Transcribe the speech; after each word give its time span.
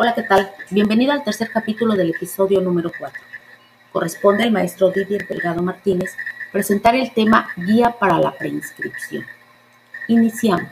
Hola, 0.00 0.14
¿qué 0.14 0.22
tal? 0.22 0.48
Bienvenido 0.70 1.10
al 1.10 1.24
tercer 1.24 1.50
capítulo 1.50 1.96
del 1.96 2.10
episodio 2.10 2.60
número 2.60 2.92
4. 2.96 3.20
Corresponde 3.90 4.44
al 4.44 4.52
maestro 4.52 4.92
Didier 4.92 5.26
Delgado 5.26 5.60
Martínez 5.60 6.16
presentar 6.52 6.94
el 6.94 7.12
tema 7.12 7.48
Guía 7.56 7.96
para 7.98 8.16
la 8.20 8.30
preinscripción. 8.30 9.24
Iniciamos. 10.06 10.70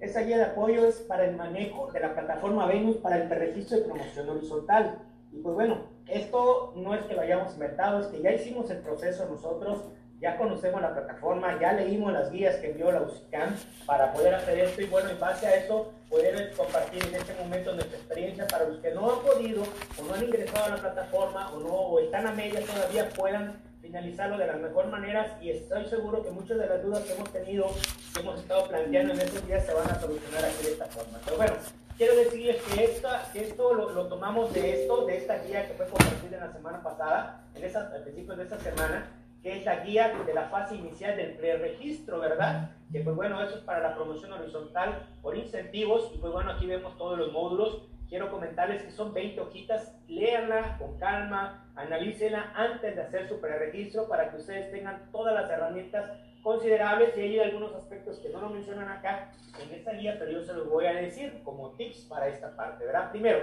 Esa 0.00 0.22
guía 0.22 0.38
de 0.38 0.44
apoyo 0.46 0.88
es 0.88 0.96
para 0.96 1.26
el 1.26 1.36
manejo 1.36 1.92
de 1.92 2.00
la 2.00 2.14
plataforma 2.14 2.66
Venus 2.66 2.96
para 2.96 3.22
el 3.22 3.30
registro 3.30 3.78
de 3.78 3.84
promoción 3.84 4.28
horizontal. 4.28 4.98
Y 5.30 5.36
pues 5.36 5.54
bueno, 5.54 5.82
esto 6.08 6.72
no 6.74 6.96
es 6.96 7.04
que 7.04 7.14
lo 7.14 7.20
hayamos 7.20 7.52
inventado, 7.52 8.00
es 8.00 8.08
que 8.08 8.20
ya 8.20 8.32
hicimos 8.32 8.68
el 8.70 8.78
proceso 8.78 9.28
nosotros 9.30 9.84
ya 10.20 10.36
conocemos 10.36 10.80
la 10.80 10.92
plataforma, 10.92 11.58
ya 11.60 11.72
leímos 11.72 12.12
las 12.12 12.30
guías 12.30 12.56
que 12.56 12.70
envió 12.70 12.90
la 12.92 13.02
UCICAM 13.02 13.56
para 13.86 14.12
poder 14.12 14.34
hacer 14.34 14.58
esto 14.58 14.82
y 14.82 14.86
bueno, 14.86 15.10
en 15.10 15.20
base 15.20 15.46
a 15.46 15.56
eso 15.56 15.92
poder 16.08 16.52
compartir 16.56 17.04
en 17.04 17.14
este 17.14 17.34
momento 17.34 17.74
nuestra 17.74 17.98
experiencia 17.98 18.46
para 18.46 18.64
los 18.64 18.78
que 18.78 18.92
no 18.92 19.12
han 19.12 19.20
podido 19.20 19.62
o 19.62 20.04
no 20.04 20.14
han 20.14 20.24
ingresado 20.24 20.64
a 20.64 20.68
la 20.70 20.76
plataforma 20.76 21.52
o 21.52 21.60
no 21.60 21.74
o 21.74 22.00
están 22.00 22.26
a 22.26 22.32
media 22.32 22.60
todavía 22.60 23.08
puedan 23.10 23.60
finalizarlo 23.82 24.38
de 24.38 24.46
las 24.46 24.58
mejores 24.60 24.90
maneras 24.90 25.30
y 25.42 25.50
estoy 25.50 25.84
seguro 25.86 26.22
que 26.22 26.30
muchas 26.30 26.58
de 26.58 26.66
las 26.66 26.82
dudas 26.82 27.04
que 27.04 27.12
hemos 27.12 27.30
tenido, 27.30 27.66
que 28.14 28.20
hemos 28.20 28.40
estado 28.40 28.66
planteando 28.66 29.12
en 29.12 29.20
estos 29.20 29.46
días 29.46 29.66
se 29.66 29.74
van 29.74 29.90
a 29.90 30.00
solucionar 30.00 30.44
aquí 30.44 30.64
de 30.64 30.72
esta 30.72 30.86
forma. 30.86 31.18
Pero 31.24 31.36
bueno, 31.36 31.52
quiero 31.98 32.16
decirles 32.16 32.62
que, 32.62 32.84
esta, 32.84 33.30
esto 33.34 33.74
lo, 33.74 33.90
lo, 33.90 34.06
tomamos 34.06 34.54
de 34.54 34.82
esto, 34.82 35.04
de 35.04 35.18
esta 35.18 35.38
guía 35.38 35.68
que 35.68 35.74
fue 35.74 35.86
compartida 35.86 36.38
en 36.38 36.46
la 36.46 36.52
semana 36.52 36.82
pasada, 36.82 37.44
en 37.54 37.64
esa, 37.64 37.90
al 37.94 38.02
principio 38.02 38.34
de 38.36 38.44
esta 38.44 38.58
semana, 38.58 39.06
que 39.44 39.58
es 39.58 39.64
la 39.66 39.84
guía 39.84 40.10
de 40.26 40.32
la 40.32 40.44
fase 40.44 40.74
inicial 40.74 41.18
del 41.18 41.32
preregistro, 41.32 42.18
¿verdad? 42.18 42.70
Que 42.90 43.00
pues 43.00 43.14
bueno, 43.14 43.42
eso 43.42 43.56
es 43.58 43.62
para 43.62 43.80
la 43.80 43.94
promoción 43.94 44.32
horizontal 44.32 45.06
por 45.20 45.36
incentivos 45.36 46.10
y 46.14 46.18
pues 46.18 46.32
bueno, 46.32 46.52
aquí 46.52 46.66
vemos 46.66 46.96
todos 46.96 47.18
los 47.18 47.30
módulos. 47.30 47.82
Quiero 48.08 48.30
comentarles 48.30 48.82
que 48.82 48.90
son 48.90 49.12
20 49.12 49.38
hojitas, 49.42 49.94
léanla 50.08 50.78
con 50.78 50.98
calma, 50.98 51.70
analícenla 51.76 52.52
antes 52.54 52.96
de 52.96 53.02
hacer 53.02 53.28
su 53.28 53.38
preregistro 53.38 54.08
para 54.08 54.30
que 54.30 54.38
ustedes 54.38 54.72
tengan 54.72 55.10
todas 55.12 55.34
las 55.34 55.50
herramientas 55.50 56.10
considerables 56.42 57.14
y 57.18 57.20
hay 57.20 57.40
algunos 57.40 57.74
aspectos 57.74 58.18
que 58.20 58.30
no 58.30 58.40
lo 58.40 58.48
mencionan 58.48 58.88
acá 58.88 59.30
en 59.62 59.74
esta 59.74 59.92
guía, 59.92 60.16
pero 60.18 60.30
yo 60.30 60.42
se 60.42 60.54
los 60.54 60.70
voy 60.70 60.86
a 60.86 60.94
decir 60.94 61.42
como 61.44 61.72
tips 61.72 62.06
para 62.06 62.28
esta 62.28 62.56
parte, 62.56 62.86
¿verdad? 62.86 63.10
Primero, 63.10 63.40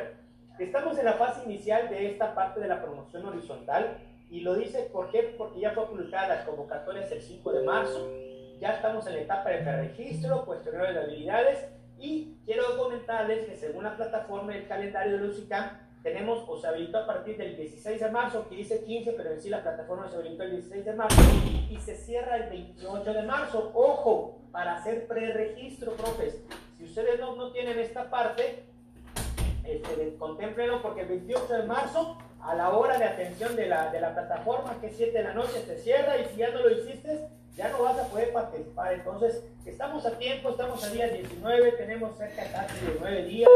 estamos 0.58 0.98
en 0.98 1.06
la 1.06 1.14
fase 1.14 1.44
inicial 1.46 1.90
de 1.90 2.10
esta 2.10 2.34
parte 2.34 2.60
de 2.60 2.68
la 2.68 2.82
promoción 2.82 3.24
horizontal 3.24 4.00
y 4.32 4.40
lo 4.40 4.56
dice, 4.56 4.90
¿por 4.94 5.12
qué? 5.12 5.36
Porque 5.38 5.60
ya 5.60 5.72
fue 5.72 5.88
publicada 5.88 6.36
las 6.36 6.46
convocatorias 6.46 7.12
el 7.12 7.22
5 7.22 7.52
de 7.52 7.64
marzo, 7.64 8.10
ya 8.62 8.76
estamos 8.76 9.06
en 9.08 9.16
la 9.16 9.22
etapa 9.22 9.50
de 9.50 9.76
registro, 9.76 10.46
cuestionario 10.46 10.94
de 10.94 11.00
habilidades, 11.02 11.68
y 12.00 12.38
quiero 12.46 12.78
comentarles 12.78 13.46
que 13.46 13.58
según 13.58 13.84
la 13.84 13.98
plataforma 13.98 14.54
del 14.54 14.68
calendario 14.68 15.18
de 15.18 15.26
Lucicam, 15.26 15.78
tenemos 16.02 16.46
o 16.48 16.58
se 16.58 16.66
habilitó 16.66 17.00
a 17.00 17.06
partir 17.06 17.38
del 17.38 17.58
16 17.58 18.00
de 18.00 18.10
marzo, 18.10 18.48
que 18.48 18.56
dice 18.56 18.84
15, 18.84 19.12
pero 19.12 19.32
en 19.32 19.42
sí 19.42 19.50
la 19.50 19.62
plataforma 19.62 20.10
se 20.10 20.16
habilitó 20.16 20.44
el 20.44 20.52
16 20.52 20.86
de 20.86 20.94
marzo, 20.94 21.22
y 21.70 21.78
se 21.78 21.96
cierra 21.98 22.38
el 22.38 22.50
28 22.50 23.14
de 23.14 23.24
marzo. 23.24 23.72
Ojo, 23.76 24.40
para 24.52 24.78
hacer 24.78 25.08
preregistro, 25.08 25.92
profes. 25.92 26.42
Si 26.78 26.86
ustedes 26.86 27.20
no, 27.20 27.36
no 27.36 27.52
tienen 27.52 27.78
esta 27.80 28.10
parte, 28.10 28.64
este, 29.66 30.16
contémplenlo 30.18 30.82
porque 30.82 31.02
el 31.02 31.10
28 31.10 31.54
de 31.54 31.64
marzo 31.64 32.18
a 32.44 32.56
la 32.56 32.70
hora 32.70 32.98
de 32.98 33.06
atención 33.06 33.56
de 33.56 33.68
la, 33.68 33.92
de 33.92 34.02
la 34.02 34.14
plataforma, 34.14 34.80
que 34.80 34.88
es 34.88 34.98
7 34.98 35.18
de 35.18 35.24
la 35.24 35.34
noche, 35.34 35.62
se 35.66 35.78
cierra 35.78 36.18
y 36.18 36.26
si 36.26 36.38
ya 36.38 36.50
no 36.50 36.62
lo 36.62 36.72
hiciste, 36.72 37.28
ya 37.56 37.70
no 37.70 37.84
vas 37.84 38.00
a 38.00 38.08
poder 38.08 38.34
participar. 38.34 38.94
Entonces, 38.94 39.44
estamos 39.66 40.06
a 40.06 40.18
tiempo, 40.18 40.50
estamos 40.50 40.84
a 40.84 40.90
día 40.90 41.08
19, 41.08 41.72
tenemos 41.74 42.18
cerca 42.18 42.44
casi 42.52 42.86
de 42.86 42.98
9 43.00 43.24
días. 43.26 43.50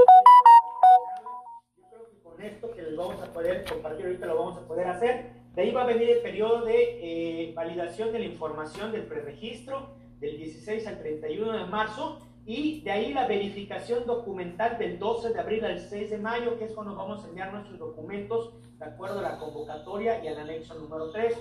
Yo 1.77 1.83
creo 1.89 2.09
que 2.09 2.19
con 2.21 2.41
esto 2.41 2.71
que 2.71 2.81
les 2.83 2.95
vamos 2.95 3.21
a 3.21 3.33
poder 3.33 3.65
compartir 3.65 4.05
ahorita 4.05 4.25
lo 4.27 4.37
vamos 4.37 4.57
a 4.57 4.67
poder 4.67 4.87
hacer. 4.87 5.31
De 5.55 5.61
ahí 5.61 5.71
va 5.71 5.83
a 5.83 5.87
venir 5.87 6.09
el 6.09 6.19
periodo 6.19 6.65
de 6.65 7.49
eh, 7.49 7.53
validación 7.53 8.11
de 8.11 8.19
la 8.19 8.25
información 8.25 8.91
del 8.91 9.03
preregistro 9.03 9.95
del 10.19 10.37
16 10.37 10.85
al 10.87 10.99
31 10.99 11.53
de 11.53 11.65
marzo 11.65 12.19
y 12.45 12.81
de 12.81 12.91
ahí 12.91 13.13
la 13.13 13.27
verificación 13.27 14.05
documental 14.05 14.77
del 14.77 14.99
12 14.99 15.33
de 15.33 15.39
abril 15.39 15.65
al 15.65 15.79
6 15.79 16.11
de 16.11 16.17
mayo, 16.17 16.59
que 16.59 16.65
es 16.65 16.73
cuando 16.73 16.95
vamos 16.95 17.23
a 17.23 17.27
enviar 17.29 17.51
nuestros 17.51 17.79
documentos 17.79 18.53
de 18.85 18.91
acuerdo 18.91 19.19
a 19.19 19.23
la 19.23 19.37
convocatoria 19.37 20.23
y 20.23 20.27
al 20.27 20.39
anexo 20.39 20.75
número 20.75 21.11
3. 21.11 21.33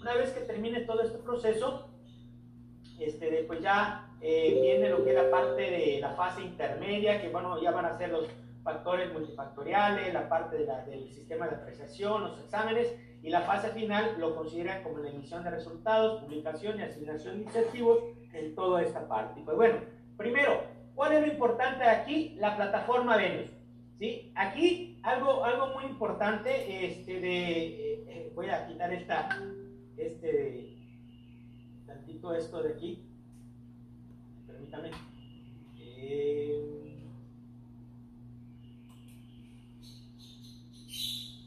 Una 0.00 0.14
vez 0.14 0.30
que 0.30 0.40
termine 0.40 0.80
todo 0.80 1.02
este 1.02 1.18
proceso, 1.18 1.88
este, 2.98 3.44
pues 3.46 3.60
ya 3.60 4.08
eh, 4.20 4.58
viene 4.60 4.88
lo 4.88 5.04
que 5.04 5.10
es 5.10 5.16
la 5.16 5.30
parte 5.30 5.62
de 5.62 5.98
la 6.00 6.10
fase 6.10 6.42
intermedia, 6.42 7.20
que 7.20 7.28
bueno, 7.28 7.60
ya 7.60 7.70
van 7.72 7.86
a 7.86 7.98
ser 7.98 8.10
los 8.10 8.28
factores 8.62 9.12
multifactoriales, 9.12 10.14
la 10.14 10.28
parte 10.28 10.58
de 10.58 10.66
la, 10.66 10.84
del 10.84 11.12
sistema 11.12 11.48
de 11.48 11.56
apreciación, 11.56 12.22
los 12.22 12.40
exámenes, 12.40 12.94
y 13.22 13.30
la 13.30 13.42
fase 13.42 13.70
final 13.70 14.16
lo 14.18 14.34
consideran 14.34 14.82
como 14.82 14.98
la 14.98 15.10
emisión 15.10 15.44
de 15.44 15.50
resultados, 15.50 16.22
publicación 16.22 16.78
y 16.78 16.82
asignación 16.82 17.36
de 17.36 17.42
incentivos 17.42 17.98
en 18.32 18.54
toda 18.54 18.82
esta 18.82 19.06
parte. 19.06 19.40
Y 19.40 19.44
pues 19.44 19.56
bueno, 19.56 19.78
Primero, 20.16 20.62
¿cuál 20.94 21.14
es 21.14 21.20
lo 21.20 21.26
importante 21.26 21.84
aquí? 21.84 22.36
La 22.38 22.54
plataforma 22.56 23.16
Venus. 23.16 23.50
¿Sí? 24.02 24.32
Aquí 24.34 24.98
algo, 25.04 25.44
algo 25.44 25.68
muy 25.78 25.84
importante, 25.84 26.86
este 26.86 27.20
de, 27.20 27.58
eh, 27.60 28.04
eh, 28.08 28.32
voy 28.34 28.48
a 28.48 28.66
quitar 28.66 28.92
esta, 28.92 29.28
este, 29.96 30.76
tantito 31.86 32.34
esto 32.34 32.64
de 32.64 32.72
aquí, 32.72 33.04
permítame. 34.44 34.90
Eh, 35.78 36.98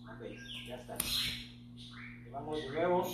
ok, 0.05 0.21
ya 0.65 0.75
está. 0.75 0.97
Vamos 2.31 2.57
de 2.61 2.69
nuevo. 2.69 3.05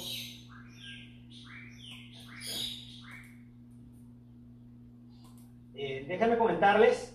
eh, 5.74 6.06
déjame 6.08 6.38
comentarles 6.38 7.11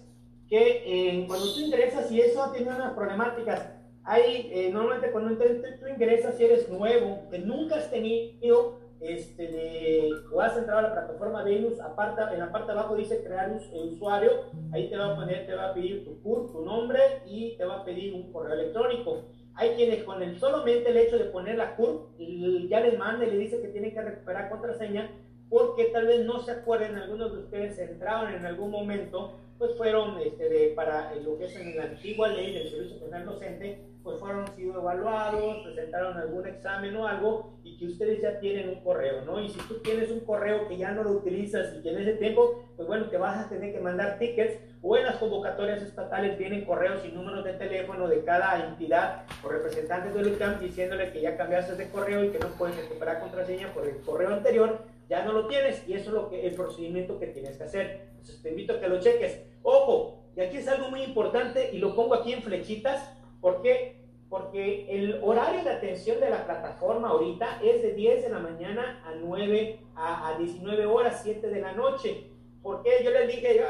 que 0.49 0.83
eh, 0.87 1.25
cuando 1.27 1.53
tú 1.53 1.61
ingresas 1.61 2.11
y 2.11 2.21
eso 2.21 2.51
tiene 2.53 2.71
unas 2.71 2.93
problemáticas, 2.95 3.73
hay 4.05 4.51
eh, 4.53 4.71
normalmente 4.73 5.11
cuando 5.11 5.37
tú 5.37 5.87
ingresas 5.89 6.39
y 6.41 6.45
eres 6.45 6.69
nuevo, 6.69 7.29
que 7.31 7.39
nunca 7.41 7.77
has 7.77 7.91
tenido 7.91 8.79
este, 9.01 9.49
de, 9.49 10.11
o 10.33 10.41
has 10.41 10.57
entrado 10.57 10.79
a 10.79 10.83
la 10.83 10.93
plataforma 10.93 11.43
Venus, 11.43 11.81
aparta, 11.81 12.33
en 12.33 12.41
la 12.41 12.53
parte 12.53 12.73
de 12.73 12.79
abajo 12.79 12.97
dice 12.97 13.23
crear 13.23 13.51
un 13.51 13.89
usuario, 13.89 14.31
ahí 14.73 14.89
te 14.89 14.97
va 14.97 15.12
a 15.12 15.17
poner, 15.17 15.47
te 15.47 15.55
va 15.55 15.71
a 15.71 15.75
pedir 15.75 16.05
tu 16.05 16.23
CUR, 16.23 16.53
tu 16.53 16.65
nombre 16.65 17.01
y 17.27 17.57
te 17.57 17.65
va 17.65 17.78
a 17.78 17.84
pedir 17.84 18.15
un 18.15 18.33
correo 18.33 18.55
electrónico. 18.55 19.25
Hay 19.55 19.71
quienes 19.71 20.05
con 20.05 20.23
el 20.23 20.39
solamente 20.39 20.91
el 20.91 20.97
hecho 20.99 21.19
de 21.19 21.25
poner 21.25 21.57
la 21.57 21.77
CUR, 21.77 22.11
ya 22.69 22.81
les 22.81 22.99
manda 22.99 23.27
y 23.27 23.31
le 23.31 23.39
dice 23.39 23.61
que 23.61 23.69
tienen 23.69 23.93
que 23.93 24.03
recuperar 24.03 24.51
contraseña 24.51 25.11
porque 25.49 25.87
tal 25.87 26.07
vez 26.07 26.25
no 26.25 26.41
se 26.41 26.53
acuerden, 26.53 26.97
algunos 26.97 27.33
de 27.33 27.39
ustedes 27.39 27.78
entraron 27.78 28.34
en 28.34 28.45
algún 28.45 28.71
momento, 28.71 29.39
pues 29.59 29.77
fueron 29.77 30.19
este, 30.21 30.49
de, 30.49 30.69
para 30.75 31.15
lo 31.17 31.39
que 31.39 31.47
es 31.47 31.56
en 31.56 31.77
la 31.77 31.84
antigua 31.84 32.28
ley 32.28 32.53
del 32.53 32.71
Servicio 32.71 33.00
Penal 33.00 33.27
Docente, 33.27 33.81
pues 34.03 34.21
fueron 34.21 34.47
sido 34.55 34.81
evaluados, 34.81 35.65
presentaron 35.65 36.17
algún 36.17 36.47
examen 36.47 36.94
o 36.97 37.09
algo 37.09 37.59
y 37.65 37.77
que 37.77 37.87
ustedes 37.87 38.22
ya 38.22 38.39
tienen 38.39 38.69
un 38.69 38.81
correo, 38.83 39.22
¿no? 39.25 39.41
Y 39.41 39.49
si 39.49 39.59
tú 39.61 39.81
tienes 39.81 40.11
un 40.11 40.21
correo 40.21 40.69
que 40.69 40.77
ya 40.77 40.93
no 40.93 41.03
lo 41.03 41.11
utilizas 41.11 41.75
y 41.77 41.83
que 41.83 41.91
en 41.91 41.99
ese 41.99 42.12
tiempo, 42.12 42.69
pues 42.77 42.87
bueno, 42.87 43.06
te 43.06 43.16
vas 43.16 43.45
a 43.45 43.49
tener 43.49 43.72
que 43.72 43.81
mandar 43.81 44.19
tickets 44.19 44.61
o 44.81 44.97
en 44.97 45.06
las 45.06 45.16
convocatorias 45.16 45.83
estatales 45.83 46.39
vienen 46.39 46.65
correos 46.65 47.05
y 47.05 47.11
números 47.11 47.45
de 47.45 47.55
teléfono 47.55 48.06
de 48.06 48.22
cada 48.22 48.65
entidad 48.69 49.25
o 49.42 49.48
representantes 49.48 50.15
del 50.15 50.34
UCAM 50.34 50.60
diciéndole 50.60 51.10
que 51.10 51.22
ya 51.22 51.36
cambiaste 51.36 51.75
de 51.75 51.91
correo 51.91 52.22
y 52.22 52.28
que 52.28 52.39
no 52.39 52.48
puedes 52.51 52.77
recuperar 52.77 53.19
contraseña 53.19 53.72
por 53.75 53.89
el 53.89 53.97
correo 54.03 54.34
anterior 54.34 54.84
ya 55.08 55.24
no 55.24 55.32
lo 55.32 55.47
tienes 55.47 55.86
y 55.88 55.94
eso 55.94 56.10
es 56.10 56.14
lo 56.14 56.28
que, 56.28 56.47
el 56.47 56.54
procedimiento 56.54 57.18
que 57.18 57.28
tienes 57.28 57.56
que 57.56 57.64
hacer. 57.64 58.08
Entonces 58.10 58.42
te 58.42 58.50
invito 58.50 58.74
a 58.74 58.80
que 58.80 58.88
lo 58.88 59.00
cheques. 59.00 59.42
Ojo, 59.62 60.24
y 60.36 60.41
aquí 60.41 60.58
es 60.58 60.68
algo 60.68 60.91
muy 60.91 61.03
importante 61.03 61.70
y 61.72 61.78
lo 61.78 61.94
pongo 61.94 62.14
aquí 62.14 62.32
en 62.32 62.42
flechitas. 62.42 63.16
¿Por 63.41 63.62
qué? 63.62 64.04
Porque 64.28 64.86
el 64.91 65.20
horario 65.22 65.62
de 65.62 65.70
atención 65.70 66.20
de 66.20 66.30
la 66.30 66.44
plataforma 66.44 67.10
ahorita 67.10 67.60
es 67.62 67.82
de 67.82 67.94
10 67.94 68.24
de 68.24 68.28
la 68.30 68.41
mañana 68.41 69.03
a 69.06 69.14
9 69.14 69.80
a, 69.94 70.28
a 70.28 70.38
19 70.38 70.86
horas, 70.86 71.20
7 71.22 71.48
de 71.48 71.60
la 71.60 71.72
noche. 71.72 72.30
Porque 72.66 72.91
yo 73.04 73.12
les 73.12 73.28
dije, 73.28 73.60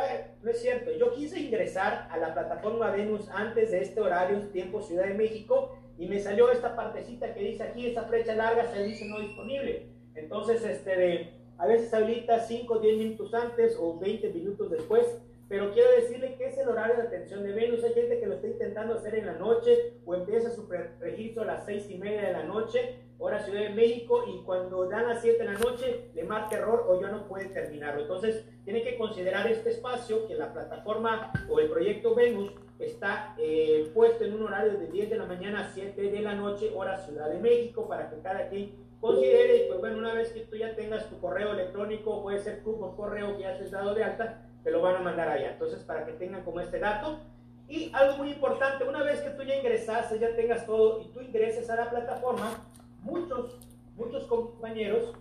no 0.40 0.50
es 0.50 0.62
cierto, 0.62 0.90
yo 0.92 1.12
quise 1.12 1.38
ingresar 1.38 2.08
a 2.10 2.16
la 2.16 2.32
plataforma 2.32 2.90
Venus 2.90 3.28
antes 3.28 3.70
de 3.70 3.82
este 3.82 4.00
horario, 4.00 4.48
tiempo 4.48 4.80
Ciudad 4.80 5.04
de 5.04 5.12
México, 5.12 5.76
y 5.98 6.06
me 6.06 6.18
salió 6.18 6.50
esta 6.50 6.74
partecita 6.74 7.34
que 7.34 7.40
dice 7.40 7.62
aquí, 7.62 7.88
esta 7.88 8.04
flecha 8.04 8.34
larga, 8.34 8.64
se 8.72 8.82
dice 8.82 9.04
no 9.04 9.20
disponible. 9.20 9.95
Entonces, 10.16 10.64
este, 10.64 10.96
de, 10.96 11.30
a 11.58 11.66
veces 11.66 11.92
habilita 11.94 12.40
5 12.40 12.74
o 12.74 12.78
10 12.78 12.98
minutos 12.98 13.32
antes 13.34 13.76
o 13.78 13.98
20 13.98 14.32
minutos 14.32 14.70
después, 14.70 15.06
pero 15.48 15.72
quiero 15.72 15.90
decirle 15.92 16.34
que 16.36 16.46
es 16.46 16.58
el 16.58 16.68
horario 16.68 16.96
de 16.96 17.02
atención 17.02 17.44
de 17.44 17.52
Venus. 17.52 17.84
Hay 17.84 17.92
gente 17.92 18.18
que 18.18 18.26
lo 18.26 18.34
está 18.34 18.48
intentando 18.48 18.94
hacer 18.94 19.14
en 19.14 19.26
la 19.26 19.34
noche 19.34 19.94
o 20.04 20.14
empieza 20.14 20.50
su 20.50 20.66
registro 21.00 21.42
a 21.42 21.46
las 21.46 21.64
seis 21.64 21.88
y 21.88 21.98
media 21.98 22.22
de 22.22 22.32
la 22.32 22.42
noche, 22.42 22.98
hora 23.18 23.38
Ciudad 23.38 23.60
de 23.60 23.70
México, 23.70 24.24
y 24.26 24.42
cuando 24.44 24.88
dan 24.88 25.08
las 25.08 25.22
7 25.22 25.38
de 25.38 25.44
la 25.44 25.58
noche 25.58 26.10
le 26.14 26.24
marca 26.24 26.56
error 26.56 26.84
o 26.88 27.00
ya 27.00 27.08
no 27.08 27.28
puede 27.28 27.46
terminarlo. 27.46 28.02
Entonces, 28.02 28.44
tiene 28.64 28.82
que 28.82 28.98
considerar 28.98 29.46
este 29.46 29.70
espacio 29.70 30.26
que 30.26 30.34
la 30.34 30.52
plataforma 30.52 31.32
o 31.48 31.60
el 31.60 31.70
proyecto 31.70 32.14
Venus 32.14 32.52
está 32.78 33.34
eh, 33.38 33.90
puesto 33.94 34.24
en 34.24 34.34
un 34.34 34.42
horario 34.42 34.78
de 34.78 34.88
10 34.88 35.10
de 35.10 35.16
la 35.16 35.26
mañana 35.26 35.60
a 35.60 35.72
7 35.72 36.10
de 36.10 36.20
la 36.20 36.34
noche, 36.34 36.72
hora 36.74 36.98
Ciudad 36.98 37.30
de 37.30 37.38
México, 37.38 37.88
para 37.88 38.10
que 38.10 38.20
cada 38.20 38.48
quien 38.48 38.85
considere, 39.00 39.56
y 39.56 39.68
pues 39.68 39.80
bueno, 39.80 39.98
una 39.98 40.14
vez 40.14 40.32
que 40.32 40.40
tú 40.40 40.56
ya 40.56 40.74
tengas 40.74 41.08
tu 41.08 41.18
correo 41.20 41.52
electrónico, 41.52 42.22
puede 42.22 42.38
ser 42.38 42.62
tu 42.62 42.78
correo 42.96 43.36
que 43.36 43.42
ya 43.42 43.50
has 43.50 43.70
dado 43.70 43.94
de 43.94 44.04
alta, 44.04 44.42
te 44.62 44.70
lo 44.70 44.82
van 44.82 44.96
a 44.96 45.00
mandar 45.00 45.28
allá. 45.28 45.52
Entonces, 45.52 45.84
para 45.84 46.04
que 46.06 46.12
tengan 46.12 46.42
como 46.42 46.60
este 46.60 46.78
dato. 46.78 47.20
Y 47.68 47.90
algo 47.92 48.18
muy 48.18 48.30
importante, 48.30 48.84
una 48.84 49.02
vez 49.02 49.20
que 49.20 49.30
tú 49.30 49.42
ya 49.42 49.56
ingresaste, 49.56 50.18
ya 50.18 50.34
tengas 50.36 50.66
todo 50.66 51.00
y 51.00 51.08
tú 51.08 51.20
ingreses 51.20 51.68
a 51.68 51.76
la 51.76 51.90
plataforma, 51.90 52.64
muchos, 53.02 53.58
muchos 53.96 54.24
compañeros 54.24 55.14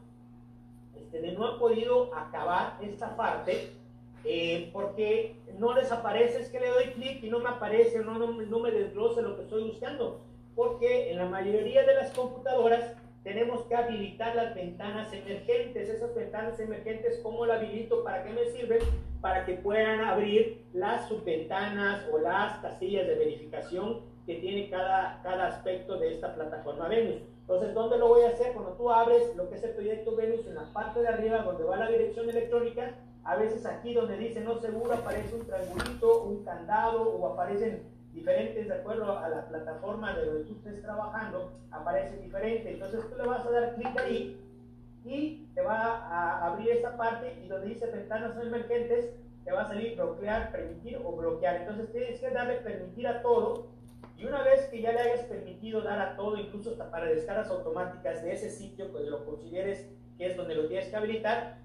este, 0.95 1.31
no 1.31 1.48
han 1.48 1.60
podido 1.60 2.13
acabar 2.16 2.77
esta 2.81 3.16
parte 3.16 3.72
eh, 4.24 4.69
porque 4.74 5.36
no 5.60 5.74
les 5.74 5.92
aparece, 5.92 6.42
es 6.42 6.50
que 6.50 6.60
le 6.60 6.69
doy 6.69 6.86
clic 6.94 7.24
y 7.24 7.30
no 7.30 7.39
me 7.39 7.50
aparece, 7.50 8.00
no, 8.00 8.18
no, 8.18 8.31
no 8.31 8.60
me 8.60 8.72
desglose 8.72 9.22
lo 9.22 9.36
que 9.36 9.44
estoy 9.44 9.63
buscando, 9.63 10.22
porque 10.56 11.12
en 11.12 11.18
la 11.18 11.25
mayoría 11.25 11.83
de 11.83 11.94
las 11.94 12.12
computadoras 12.12 12.94
tenemos 13.25 13.63
que 13.63 13.75
habilitar 13.75 14.36
las 14.36 14.54
ventanas 14.54 15.12
emergentes. 15.12 15.89
Esas 15.89 16.13
ventanas 16.13 16.60
emergentes, 16.60 17.19
¿cómo 17.24 17.48
la 17.48 17.56
habilito? 17.56 18.04
¿Para 18.04 18.24
qué 18.24 18.30
me 18.30 18.45
sirven? 18.51 18.80
Para 19.19 19.45
que 19.45 19.56
puedan 19.56 20.00
abrir 20.01 20.63
las 20.74 21.10
subventanas 21.10 22.07
o 22.13 22.19
las 22.19 22.60
casillas 22.60 23.07
de 23.07 23.16
verificación 23.16 24.01
que 24.27 24.36
tiene 24.36 24.69
cada, 24.69 25.22
cada 25.24 25.48
aspecto 25.48 25.98
de 25.98 26.13
esta 26.13 26.36
plataforma 26.36 26.88
Venus. 26.88 27.24
Entonces, 27.42 27.74
¿dónde 27.74 27.98
lo 27.98 28.10
voy 28.10 28.25
a 28.25 28.30
hacer? 28.30 28.54
Cuando 28.54 28.74
tú 28.74 28.92
abres 28.92 29.36
lo 29.36 29.50
que 29.50 29.56
es 29.56 29.63
el 29.63 29.72
proyecto 29.72 30.16
Venus 30.16 30.45
en 30.45 30.54
la 30.54 30.72
parte 30.72 31.01
de 31.01 31.07
arriba 31.07 31.39
donde 31.39 31.63
va 31.63 31.77
la 31.77 31.89
dirección 31.89 32.30
electrónica, 32.30 32.94
a 33.24 33.36
veces 33.38 33.66
aquí 33.66 33.95
donde 33.95 34.18
dice 34.18 34.42
no 34.42 34.60
seguro 34.60 34.94
aparece 34.94 35.33
un 35.33 35.48
triangulito, 35.48 36.22
un 36.22 36.44
candado 36.44 37.10
o 37.10 37.33
aparecen 37.33 37.81
diferentes 38.15 38.67
de 38.67 38.73
acuerdo 38.73 39.19
a 39.19 39.27
la 39.27 39.45
plataforma 39.47 40.15
de 40.15 40.25
donde 40.25 40.44
tú 40.45 40.53
estés 40.53 40.81
trabajando, 40.81 41.51
aparece 41.69 42.17
diferente. 42.17 42.71
Entonces 42.71 43.01
tú 43.09 43.17
le 43.17 43.27
vas 43.27 43.45
a 43.45 43.51
dar 43.51 43.75
clic 43.75 44.00
ahí 44.00 44.41
y 45.03 45.47
te 45.53 45.62
va 45.62 45.97
a 46.07 46.47
abrir 46.47 46.71
esta 46.71 46.97
parte 46.97 47.38
y 47.44 47.47
donde 47.47 47.67
dice 47.67 47.85
ventanas 47.88 48.35
emergentes, 48.41 49.12
te 49.44 49.51
va 49.51 49.62
a 49.62 49.67
salir 49.67 49.95
bloquear, 49.95 50.51
permitir 50.51 51.00
o 51.03 51.12
bloquear. 51.12 51.57
Entonces 51.57 51.91
tienes 51.91 52.19
que 52.19 52.31
darle 52.31 52.56
permitir 52.56 53.07
a 53.07 53.21
todo 53.21 53.67
y 54.17 54.25
una 54.25 54.41
vez 54.44 54.62
que 54.69 54.81
ya 54.81 54.94
le 54.94 55.01
hayas 55.01 55.25
permitido 55.25 55.81
dar 55.81 56.00
a 56.00 56.15
todo, 56.15 56.38
incluso 56.38 56.71
hasta 56.71 56.89
para 56.89 57.07
descargas 57.07 57.50
automáticas 57.50 58.23
de 58.23 58.31
ese 58.31 58.50
sitio, 58.50 58.91
pues 58.91 59.06
lo 59.07 59.25
consideres 59.25 59.85
que 60.17 60.27
es 60.27 60.38
donde 60.38 60.56
lo 60.56 60.67
tienes 60.67 60.88
que 60.88 60.95
habilitar, 60.95 61.57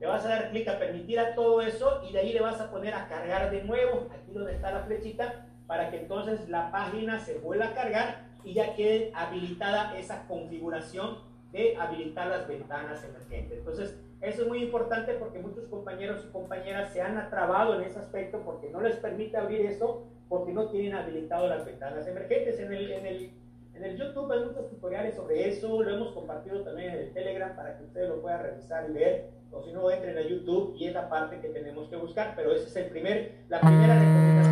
le 0.00 0.06
vas 0.06 0.24
a 0.24 0.28
dar 0.28 0.50
clic 0.50 0.66
a 0.68 0.78
permitir 0.78 1.20
a 1.20 1.34
todo 1.34 1.60
eso 1.60 2.02
y 2.08 2.12
de 2.12 2.20
ahí 2.20 2.32
le 2.32 2.40
vas 2.40 2.60
a 2.60 2.70
poner 2.70 2.94
a 2.94 3.08
cargar 3.08 3.50
de 3.50 3.62
nuevo, 3.64 4.08
aquí 4.10 4.32
donde 4.32 4.54
está 4.54 4.70
la 4.70 4.84
flechita, 4.84 5.47
para 5.68 5.90
que 5.90 5.98
entonces 5.98 6.48
la 6.48 6.72
página 6.72 7.20
se 7.20 7.38
vuelva 7.38 7.66
a 7.66 7.74
cargar 7.74 8.26
y 8.42 8.54
ya 8.54 8.74
quede 8.74 9.12
habilitada 9.14 9.96
esa 9.96 10.26
configuración 10.26 11.18
de 11.52 11.76
habilitar 11.76 12.26
las 12.26 12.48
ventanas 12.48 13.04
emergentes. 13.04 13.58
Entonces, 13.58 13.96
eso 14.20 14.42
es 14.42 14.48
muy 14.48 14.62
importante 14.64 15.14
porque 15.14 15.38
muchos 15.38 15.66
compañeros 15.68 16.24
y 16.26 16.32
compañeras 16.32 16.92
se 16.92 17.02
han 17.02 17.16
atrabado 17.18 17.76
en 17.76 17.82
ese 17.82 17.98
aspecto 17.98 18.42
porque 18.44 18.70
no 18.70 18.80
les 18.80 18.96
permite 18.96 19.36
abrir 19.36 19.60
eso 19.66 20.06
porque 20.28 20.52
no 20.52 20.68
tienen 20.68 20.94
habilitado 20.94 21.48
las 21.48 21.64
ventanas 21.64 22.06
emergentes. 22.06 22.58
En 22.58 22.72
el, 22.72 22.90
en 22.90 23.06
el, 23.06 23.30
en 23.74 23.84
el 23.84 23.96
YouTube 23.96 24.32
hay 24.32 24.44
muchos 24.44 24.68
tutoriales 24.70 25.14
sobre 25.14 25.48
eso, 25.48 25.82
lo 25.82 25.94
hemos 25.94 26.12
compartido 26.12 26.62
también 26.62 26.90
en 26.90 26.98
el 26.98 27.12
Telegram 27.12 27.54
para 27.54 27.76
que 27.76 27.84
ustedes 27.84 28.08
lo 28.08 28.20
puedan 28.20 28.42
revisar 28.42 28.88
y 28.90 28.92
ver, 28.94 29.30
o 29.52 29.62
si 29.62 29.72
no, 29.72 29.90
entren 29.90 30.18
a 30.18 30.22
YouTube 30.22 30.74
y 30.76 30.88
es 30.88 30.94
la 30.94 31.08
parte 31.08 31.40
que 31.40 31.48
tenemos 31.48 31.88
que 31.88 31.96
buscar, 31.96 32.34
pero 32.36 32.52
ese 32.52 32.66
es 32.66 32.76
el 32.76 32.90
primer, 32.90 33.32
la 33.48 33.60
primera 33.60 33.94
recomendación, 33.94 34.47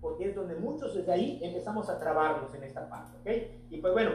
porque 0.00 0.28
es 0.28 0.34
donde 0.34 0.56
muchos 0.56 0.94
desde 0.94 1.12
ahí 1.12 1.40
empezamos 1.42 1.88
a 1.88 1.98
trabarnos 1.98 2.54
en 2.54 2.64
esta 2.64 2.88
parte, 2.88 3.16
¿ok? 3.18 3.28
Y 3.70 3.78
pues 3.78 3.92
bueno, 3.92 4.12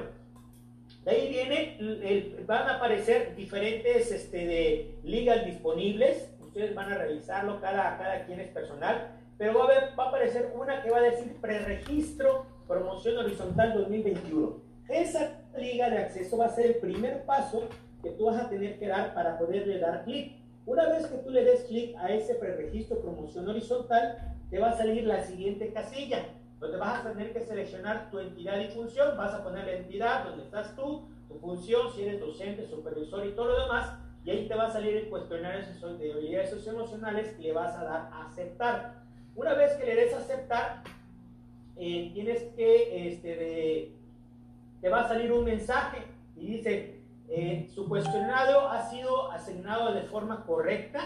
de 1.04 1.12
ahí 1.12 1.30
viene, 1.30 2.36
van 2.46 2.68
a 2.68 2.76
aparecer 2.76 3.36
diferentes 3.36 4.12
este, 4.12 4.46
de 4.46 5.00
legal 5.04 5.46
disponibles, 5.46 6.30
ustedes 6.42 6.76
van 6.76 6.92
a 6.92 6.98
revisarlo, 6.98 7.62
cada, 7.62 7.98
cada 7.98 8.26
quien 8.26 8.40
es 8.40 8.50
personal, 8.50 9.12
pero 9.38 9.58
va 9.58 9.66
a, 9.66 9.96
va 9.96 10.06
a 10.06 10.08
aparecer 10.10 10.52
una 10.56 10.82
que 10.82 10.92
va 10.92 10.98
a 10.98 11.02
decir 11.02 11.36
preregistro 11.40 12.46
promoción 12.68 13.18
horizontal 13.18 13.74
2021. 13.74 14.58
Esa 14.90 15.32
liga 15.58 15.90
de 15.90 15.98
acceso 16.00 16.38
va 16.38 16.46
a 16.46 16.56
ser 16.56 16.66
el 16.68 16.76
primer 16.76 17.24
paso 17.24 17.68
que 18.02 18.12
tú 18.12 18.26
vas 18.26 18.42
a 18.42 18.50
tener 18.50 18.78
que 18.78 18.88
dar 18.88 19.14
para 19.14 19.38
poderle 19.38 19.80
dar 19.80 20.04
clic. 20.04 20.37
Una 20.68 20.90
vez 20.90 21.08
que 21.08 21.18
tú 21.20 21.30
le 21.30 21.46
des 21.46 21.64
clic 21.64 21.96
a 21.98 22.10
ese 22.10 22.36
preregistro 22.36 23.00
promoción 23.00 23.48
horizontal, 23.48 24.36
te 24.50 24.60
va 24.60 24.72
a 24.72 24.78
salir 24.78 25.06
la 25.06 25.24
siguiente 25.24 25.72
casilla, 25.72 26.26
donde 26.60 26.76
vas 26.76 27.06
a 27.06 27.14
tener 27.14 27.32
que 27.32 27.40
seleccionar 27.40 28.12
tu 28.12 28.20
entidad 28.20 28.60
y 28.60 28.68
función, 28.68 29.16
vas 29.16 29.34
a 29.34 29.46
poner 29.46 29.64
la 29.64 29.78
entidad, 29.78 30.26
donde 30.26 30.44
estás 30.44 30.76
tú, 30.76 31.08
tu 31.30 31.36
función, 31.40 31.90
si 31.96 32.04
eres 32.04 32.20
docente, 32.20 32.68
supervisor 32.68 33.26
y 33.26 33.32
todo 33.32 33.48
lo 33.48 33.62
demás, 33.62 33.98
y 34.26 34.32
ahí 34.32 34.46
te 34.46 34.56
va 34.56 34.66
a 34.66 34.70
salir 34.70 34.98
el 34.98 35.10
cuestionario 35.10 35.62
de 35.98 36.12
habilidades 36.12 36.50
socioemocionales 36.50 37.34
y 37.40 37.44
le 37.44 37.54
vas 37.54 37.74
a 37.78 37.86
dar 37.86 38.10
a 38.12 38.28
aceptar. 38.28 38.96
Una 39.38 39.54
vez 39.54 39.72
que 39.76 39.86
le 39.86 39.96
des 39.96 40.14
aceptar, 40.14 40.84
eh, 41.78 42.12
tienes 42.14 42.44
que, 42.58 43.08
este, 43.08 43.94
te 44.82 44.90
va 44.90 45.00
a 45.00 45.08
salir 45.08 45.32
un 45.32 45.46
mensaje 45.46 46.00
y 46.36 46.46
dice, 46.46 46.97
eh, 47.30 47.70
su 47.74 47.88
cuestionario 47.88 48.70
ha 48.70 48.90
sido 48.90 49.32
asignado 49.32 49.94
de 49.94 50.04
forma 50.04 50.46
correcta. 50.46 51.00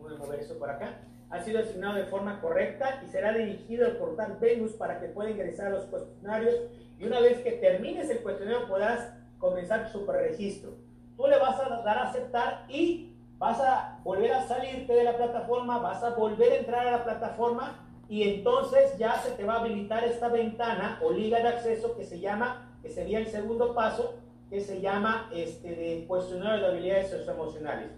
Voy 0.00 0.14
a 0.14 0.18
mover 0.18 0.40
eso 0.40 0.58
por 0.58 0.70
acá. 0.70 1.00
Ha 1.30 1.40
sido 1.40 1.60
asignado 1.60 1.94
de 1.94 2.04
forma 2.04 2.40
correcta 2.40 3.02
y 3.04 3.10
será 3.10 3.32
dirigido 3.32 3.86
al 3.86 3.96
portal 3.96 4.38
Venus 4.40 4.72
para 4.72 5.00
que 5.00 5.08
pueda 5.08 5.30
ingresar 5.30 5.68
a 5.68 5.70
los 5.70 5.84
cuestionarios. 5.86 6.54
Y 6.98 7.06
una 7.06 7.20
vez 7.20 7.40
que 7.40 7.52
termines 7.52 8.08
el 8.10 8.22
cuestionario 8.22 8.68
podrás 8.68 9.14
comenzar 9.38 9.90
su 9.90 10.06
preregistro. 10.06 10.76
Tú 11.16 11.26
le 11.26 11.38
vas 11.38 11.58
a 11.60 11.82
dar 11.82 11.98
a 11.98 12.10
aceptar 12.10 12.66
y 12.68 13.14
vas 13.38 13.60
a 13.60 14.00
volver 14.04 14.32
a 14.32 14.46
salirte 14.46 14.92
de 14.92 15.04
la 15.04 15.16
plataforma, 15.16 15.78
vas 15.78 16.02
a 16.02 16.10
volver 16.10 16.52
a 16.52 16.56
entrar 16.56 16.86
a 16.86 16.90
la 16.92 17.04
plataforma 17.04 17.80
y 18.08 18.22
entonces 18.22 18.96
ya 18.98 19.14
se 19.18 19.32
te 19.32 19.44
va 19.44 19.54
a 19.54 19.60
habilitar 19.60 20.04
esta 20.04 20.28
ventana 20.28 21.00
o 21.02 21.12
liga 21.12 21.40
de 21.40 21.48
acceso 21.48 21.96
que 21.96 22.04
se 22.04 22.20
llama, 22.20 22.73
que 22.84 22.90
sería 22.90 23.18
el 23.18 23.26
segundo 23.26 23.74
paso, 23.74 24.14
que 24.50 24.60
se 24.60 24.82
llama 24.82 25.30
este 25.34 25.74
de 25.74 26.04
cuestionario 26.06 26.62
de 26.62 26.70
habilidades 26.70 27.08
socioemocionales. 27.08 27.88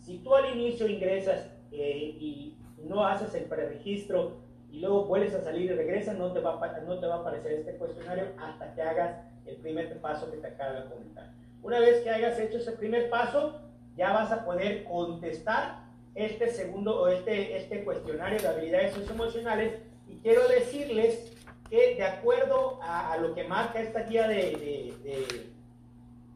Si 0.00 0.18
tú 0.18 0.34
al 0.34 0.52
inicio 0.58 0.88
ingresas 0.88 1.48
eh, 1.70 2.16
y 2.18 2.56
no 2.82 3.06
haces 3.06 3.32
el 3.36 3.44
preregistro 3.44 4.38
y 4.72 4.80
luego 4.80 5.04
vuelves 5.04 5.32
a 5.34 5.44
salir 5.44 5.70
y 5.70 5.74
regresas, 5.74 6.18
no 6.18 6.32
te, 6.32 6.40
va 6.40 6.54
a, 6.60 6.80
no 6.80 6.98
te 6.98 7.06
va 7.06 7.14
a 7.14 7.18
aparecer 7.18 7.52
este 7.52 7.76
cuestionario 7.76 8.24
hasta 8.36 8.74
que 8.74 8.82
hagas 8.82 9.16
el 9.46 9.56
primer 9.58 10.00
paso 10.00 10.28
que 10.28 10.38
te 10.38 10.48
acabo 10.48 10.80
de 10.80 10.84
comentar. 10.86 11.30
Una 11.62 11.78
vez 11.78 12.02
que 12.02 12.10
hayas 12.10 12.36
hecho 12.40 12.58
ese 12.58 12.72
primer 12.72 13.10
paso, 13.10 13.60
ya 13.96 14.12
vas 14.12 14.32
a 14.32 14.44
poder 14.44 14.82
contestar 14.82 15.84
este 16.16 16.48
segundo 16.48 17.00
o 17.00 17.06
este, 17.06 17.56
este 17.58 17.84
cuestionario 17.84 18.40
de 18.40 18.48
habilidades 18.48 18.94
socioemocionales 18.94 19.74
y 20.08 20.16
quiero 20.16 20.48
decirles 20.48 21.32
que 21.72 21.94
de 21.94 22.04
acuerdo 22.04 22.80
a, 22.82 23.01
lo 23.18 23.34
que 23.34 23.44
marca 23.44 23.80
esta 23.80 24.02
guía 24.02 24.28
de, 24.28 24.94
de, 25.04 25.52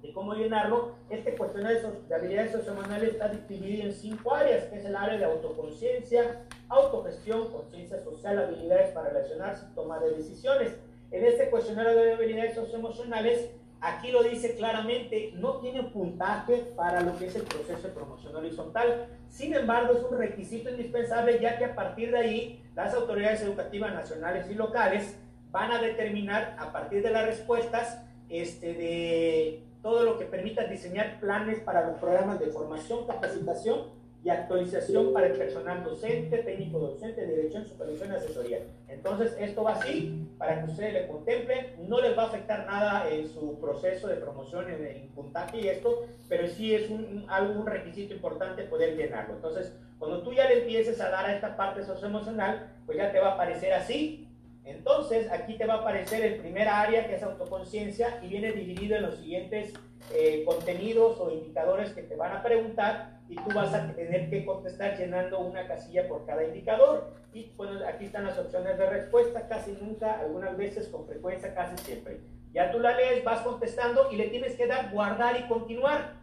de, 0.03 0.13
cómo 0.13 0.35
llenarlo, 0.35 0.95
este 1.11 1.35
cuestionario 1.35 1.93
de 2.09 2.15
habilidades 2.15 2.53
socioemocionales 2.53 3.11
está 3.11 3.29
dividido 3.29 3.83
en 3.83 3.93
cinco 3.93 4.35
áreas, 4.35 4.65
que 4.65 4.77
es 4.79 4.85
el 4.85 4.97
área 4.97 5.19
de 5.19 5.25
autoconciencia, 5.27 6.43
autogestión, 6.69 7.51
conciencia 7.51 8.03
social, 8.03 8.39
habilidades 8.39 8.95
para 8.95 9.11
relacionarse 9.11 9.67
y 9.71 9.75
tomar 9.75 10.01
decisiones. 10.01 10.73
En 11.11 11.25
este 11.25 11.51
cuestionario 11.51 11.95
de 11.95 12.15
habilidades 12.15 12.55
socioemocionales, 12.55 13.51
aquí 13.81 14.11
lo 14.11 14.23
dice 14.23 14.57
claramente, 14.57 15.33
no 15.35 15.59
tiene 15.59 15.83
puntaje 15.83 16.73
para 16.77 17.03
lo 17.03 17.17
que 17.19 17.27
es 17.27 17.37
el 17.37 17.43
proceso 17.43 17.89
de 17.89 17.95
promoción 17.95 18.35
horizontal. 18.37 19.09
Sin 19.29 19.55
embargo, 19.55 19.93
es 19.95 20.03
un 20.03 20.17
requisito 20.17 20.71
indispensable 20.71 21.39
ya 21.41 21.59
que 21.59 21.67
a 21.67 21.75
partir 21.75 22.11
de 22.11 22.19
ahí 22.19 22.65
las 22.75 22.95
autoridades 22.95 23.43
educativas 23.43 23.93
nacionales 23.93 24.51
y 24.51 24.55
locales 24.55 25.17
van 25.51 25.73
a 25.73 25.81
determinar 25.81 26.57
a 26.59 26.73
partir 26.73 27.03
de 27.03 27.11
las 27.11 27.27
respuestas 27.27 28.03
este, 28.29 28.75
de 28.75 29.63
todo 29.83 30.03
lo 30.03 30.19
que 30.19 30.25
permita 30.25 30.65
diseñar 30.65 31.21
planes 31.21 31.61
para 31.61 31.87
los 31.87 31.99
programas 31.99 32.41
de 32.41 32.47
formación, 32.47 33.07
capacitación 33.07 33.97
y 34.27 34.31
actualización 34.31 35.13
para 35.13 35.29
el 35.29 35.35
personal 35.35 35.85
docente, 35.85 36.39
técnico 36.39 36.81
docente, 36.81 37.25
dirección, 37.25 37.65
supervisión 37.65 38.11
y 38.11 38.17
asesoría. 38.17 38.59
Entonces, 38.89 39.37
esto 39.39 39.63
va 39.63 39.75
así 39.75 40.27
para 40.37 40.65
que 40.65 40.73
ustedes 40.73 40.93
le 40.95 41.07
contemplen. 41.07 41.89
No 41.89 42.01
les 42.01 42.19
va 42.19 42.25
a 42.25 42.27
afectar 42.27 42.67
nada 42.67 43.09
en 43.09 43.29
su 43.29 43.61
proceso 43.61 44.09
de 44.09 44.17
promoción, 44.17 44.69
en 44.69 44.85
el 44.85 45.03
puntaje 45.15 45.61
y 45.61 45.69
esto, 45.69 46.09
pero 46.29 46.49
sí 46.49 46.75
es 46.75 46.91
un, 46.91 47.25
requisito 47.65 48.15
importante 48.15 48.65
poder 48.65 48.97
llenarlo. 48.97 49.37
Entonces, 49.37 49.73
cuando 50.01 50.23
tú 50.23 50.33
ya 50.33 50.49
le 50.49 50.63
empieces 50.63 51.01
a 51.01 51.09
dar 51.09 51.27
a 51.27 51.35
esta 51.37 51.57
parte 51.57 51.85
socioemocional, 51.85 52.73
pues 52.85 52.99
ya 52.99 53.13
te 53.13 53.21
va 53.21 53.29
a 53.29 53.35
aparecer 53.35 53.73
así. 53.75 54.26
Entonces, 54.67 55.31
aquí 55.31 55.57
te 55.57 55.65
va 55.65 55.75
a 55.75 55.79
aparecer 55.79 56.25
el 56.25 56.37
primer 56.41 56.69
área 56.69 57.07
que 57.07 57.15
es 57.15 57.23
autoconciencia 57.23 58.19
y 58.23 58.29
viene 58.29 58.51
dividido 58.53 58.97
en 58.97 59.03
los 59.03 59.17
siguientes 59.17 59.73
eh, 60.13 60.43
contenidos 60.45 61.19
o 61.21 61.31
indicadores 61.31 61.93
que 61.93 62.03
te 62.03 62.17
van 62.17 62.33
a 62.33 62.43
preguntar 62.43 63.21
y 63.29 63.37
tú 63.37 63.55
vas 63.55 63.73
a 63.73 63.93
tener 63.95 64.29
que 64.29 64.45
contestar 64.45 64.99
llenando 64.99 65.39
una 65.39 65.67
casilla 65.67 66.09
por 66.09 66.27
cada 66.27 66.45
indicador. 66.45 67.13
Y 67.33 67.53
bueno, 67.57 67.81
aquí 67.87 68.07
están 68.07 68.25
las 68.25 68.39
opciones 68.39 68.77
de 68.77 68.91
respuesta, 68.91 69.47
casi 69.49 69.73
nunca, 69.73 70.19
algunas 70.19 70.57
veces 70.57 70.89
con 70.89 71.07
frecuencia, 71.07 71.55
casi 71.55 71.77
siempre. 71.85 72.21
Ya 72.53 72.73
tú 72.73 72.81
la 72.81 72.97
lees, 72.97 73.23
vas 73.23 73.43
contestando 73.43 74.11
y 74.11 74.17
le 74.17 74.29
tienes 74.29 74.57
que 74.57 74.67
dar 74.67 74.91
guardar 74.91 75.39
y 75.39 75.47
continuar. 75.49 76.15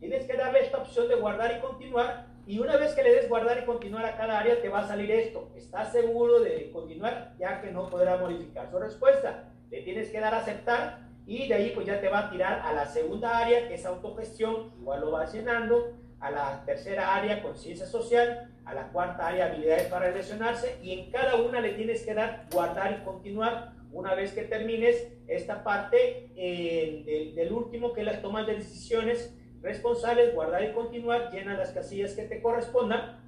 Tienes 0.00 0.26
que 0.26 0.36
darle 0.36 0.60
esta 0.60 0.78
opción 0.78 1.08
de 1.08 1.14
guardar 1.14 1.56
y 1.56 1.60
continuar. 1.60 2.26
Y 2.46 2.60
una 2.60 2.76
vez 2.76 2.94
que 2.94 3.02
le 3.02 3.12
des 3.12 3.28
guardar 3.28 3.58
y 3.60 3.66
continuar 3.66 4.04
a 4.04 4.16
cada 4.16 4.38
área, 4.38 4.62
te 4.62 4.68
va 4.68 4.80
a 4.80 4.86
salir 4.86 5.10
esto. 5.10 5.50
¿Estás 5.56 5.90
seguro 5.90 6.38
de 6.38 6.70
continuar? 6.70 7.34
Ya 7.40 7.60
que 7.60 7.72
no 7.72 7.90
podrá 7.90 8.16
modificar 8.18 8.70
su 8.70 8.78
respuesta. 8.78 9.50
Le 9.68 9.82
tienes 9.82 10.10
que 10.10 10.20
dar 10.20 10.32
a 10.32 10.38
aceptar 10.38 11.00
y 11.26 11.48
de 11.48 11.54
ahí 11.54 11.72
pues 11.74 11.86
ya 11.86 12.00
te 12.00 12.08
va 12.08 12.20
a 12.20 12.30
tirar 12.30 12.60
a 12.60 12.72
la 12.72 12.86
segunda 12.86 13.38
área, 13.38 13.66
que 13.66 13.74
es 13.74 13.84
autogestión. 13.84 14.70
Igual 14.78 15.00
lo 15.00 15.10
vas 15.10 15.32
llenando 15.32 15.92
a 16.20 16.30
la 16.30 16.64
tercera 16.64 17.16
área, 17.16 17.42
conciencia 17.42 17.84
social, 17.84 18.54
a 18.64 18.74
la 18.74 18.88
cuarta 18.88 19.26
área, 19.26 19.46
habilidades 19.46 19.88
para 19.88 20.06
relacionarse, 20.06 20.78
y 20.82 20.92
en 20.92 21.10
cada 21.10 21.36
una 21.36 21.60
le 21.60 21.72
tienes 21.72 22.04
que 22.04 22.14
dar 22.14 22.46
guardar 22.52 23.00
y 23.00 23.04
continuar. 23.04 23.72
Una 23.92 24.14
vez 24.14 24.32
que 24.32 24.42
termines 24.42 25.08
esta 25.26 25.64
parte 25.64 26.30
eh, 26.36 27.32
del, 27.34 27.52
último, 27.52 27.92
que 27.92 28.00
es 28.00 28.06
las 28.06 28.22
tomas 28.22 28.46
de 28.46 28.56
decisiones 28.56 29.35
responsables, 29.62 30.34
guardar 30.34 30.64
y 30.64 30.72
continuar, 30.72 31.30
llena 31.30 31.56
las 31.56 31.72
casillas 31.72 32.12
que 32.14 32.22
te 32.22 32.40
correspondan, 32.40 33.20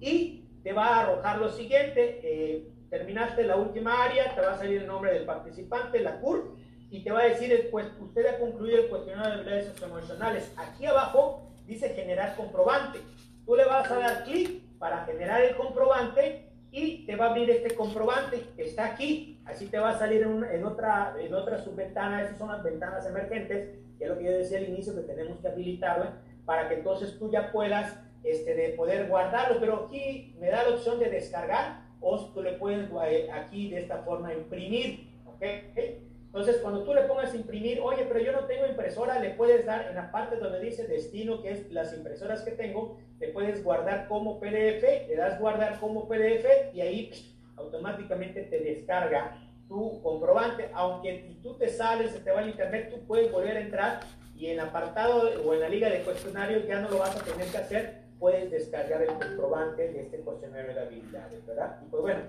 y 0.00 0.44
te 0.62 0.72
va 0.72 0.86
a 0.86 1.00
arrojar 1.02 1.38
lo 1.38 1.50
siguiente, 1.50 2.20
eh, 2.22 2.68
terminaste 2.88 3.44
la 3.44 3.56
última 3.56 4.02
área, 4.02 4.34
te 4.34 4.40
va 4.40 4.52
a 4.52 4.58
salir 4.58 4.82
el 4.82 4.86
nombre 4.86 5.12
del 5.12 5.24
participante, 5.24 6.00
la 6.00 6.20
CUR, 6.20 6.56
y 6.90 7.04
te 7.04 7.12
va 7.12 7.20
a 7.20 7.24
decir, 7.24 7.68
pues, 7.70 7.86
usted 8.00 8.26
ha 8.26 8.38
concluido 8.38 8.78
el 8.78 8.88
cuestionario 8.88 9.30
de 9.30 9.36
habilidades 9.36 9.66
socioemocionales. 9.68 10.52
Aquí 10.56 10.86
abajo 10.86 11.52
dice 11.66 11.90
generar 11.90 12.34
comprobante. 12.34 12.98
Tú 13.46 13.54
le 13.54 13.64
vas 13.64 13.88
a 13.90 13.98
dar 13.98 14.24
clic 14.24 14.62
para 14.78 15.04
generar 15.04 15.42
el 15.42 15.54
comprobante 15.54 16.50
y 16.72 17.06
te 17.06 17.14
va 17.14 17.26
a 17.26 17.30
abrir 17.30 17.48
este 17.50 17.74
comprobante 17.74 18.42
que 18.56 18.64
está 18.64 18.86
aquí. 18.86 19.40
Así 19.44 19.66
te 19.66 19.78
va 19.78 19.90
a 19.90 19.98
salir 19.98 20.22
en, 20.22 20.64
otra, 20.64 21.14
en 21.18 21.32
otra 21.32 21.62
subventana. 21.62 22.22
Esas 22.22 22.38
son 22.38 22.48
las 22.48 22.62
ventanas 22.62 23.06
emergentes, 23.06 23.78
que 24.00 24.06
es 24.06 24.10
lo 24.10 24.18
que 24.18 24.24
yo 24.24 24.32
decía 24.32 24.58
al 24.58 24.70
inicio, 24.70 24.94
que 24.94 25.02
tenemos 25.02 25.38
que 25.40 25.48
habilitarlo 25.48 26.06
para 26.46 26.70
que 26.70 26.76
entonces 26.76 27.18
tú 27.18 27.30
ya 27.30 27.52
puedas 27.52 28.00
este, 28.24 28.54
de 28.54 28.70
poder 28.70 29.08
guardarlo. 29.08 29.60
Pero 29.60 29.84
aquí 29.84 30.34
me 30.40 30.48
da 30.48 30.62
la 30.62 30.70
opción 30.70 30.98
de 30.98 31.10
descargar 31.10 31.82
o 32.00 32.18
tú 32.32 32.42
le 32.42 32.54
puedes 32.54 32.88
eh, 33.06 33.30
aquí 33.30 33.68
de 33.68 33.80
esta 33.80 33.98
forma 33.98 34.32
imprimir. 34.32 35.10
¿okay? 35.26 36.00
Entonces, 36.32 36.56
cuando 36.62 36.82
tú 36.84 36.94
le 36.94 37.02
pongas 37.02 37.34
imprimir, 37.34 37.80
oye, 37.82 38.06
pero 38.08 38.20
yo 38.20 38.32
no 38.32 38.46
tengo 38.46 38.66
impresora, 38.66 39.18
le 39.18 39.30
puedes 39.30 39.66
dar 39.66 39.88
en 39.88 39.96
la 39.96 40.10
parte 40.10 40.36
donde 40.36 40.60
dice 40.60 40.86
destino, 40.86 41.42
que 41.42 41.50
es 41.50 41.70
las 41.70 41.92
impresoras 41.94 42.42
que 42.42 42.52
tengo, 42.52 42.96
le 43.18 43.28
puedes 43.28 43.62
guardar 43.62 44.08
como 44.08 44.40
PDF, 44.40 45.08
le 45.08 45.16
das 45.16 45.38
guardar 45.38 45.78
como 45.78 46.08
PDF 46.08 46.72
y 46.72 46.80
ahí 46.80 47.10
automáticamente 47.56 48.44
te 48.44 48.60
descarga 48.60 49.36
tu 49.70 50.02
comprobante. 50.02 50.68
Aunque 50.74 51.22
si 51.28 51.34
tú 51.36 51.54
te 51.54 51.68
sales, 51.68 52.10
se 52.10 52.18
te 52.18 52.32
va 52.32 52.40
al 52.40 52.50
internet, 52.50 52.90
tú 52.90 53.06
puedes 53.06 53.32
volver 53.32 53.56
a 53.56 53.60
entrar 53.60 54.00
y 54.36 54.46
en 54.46 54.52
el 54.54 54.60
apartado 54.60 55.30
o 55.46 55.54
en 55.54 55.60
la 55.60 55.68
liga 55.68 55.88
de 55.88 56.02
cuestionarios 56.02 56.66
ya 56.66 56.80
no 56.80 56.90
lo 56.90 56.98
vas 56.98 57.16
a 57.16 57.24
tener 57.24 57.46
que 57.46 57.56
hacer, 57.56 58.02
puedes 58.18 58.50
descargar 58.50 59.02
el 59.02 59.08
comprobante 59.08 59.92
de 59.92 60.00
este 60.00 60.18
cuestionario 60.18 60.74
de 60.74 60.80
habilidades, 60.80 61.46
¿verdad? 61.46 61.78
Y 61.86 61.88
pues 61.88 62.02
bueno, 62.02 62.20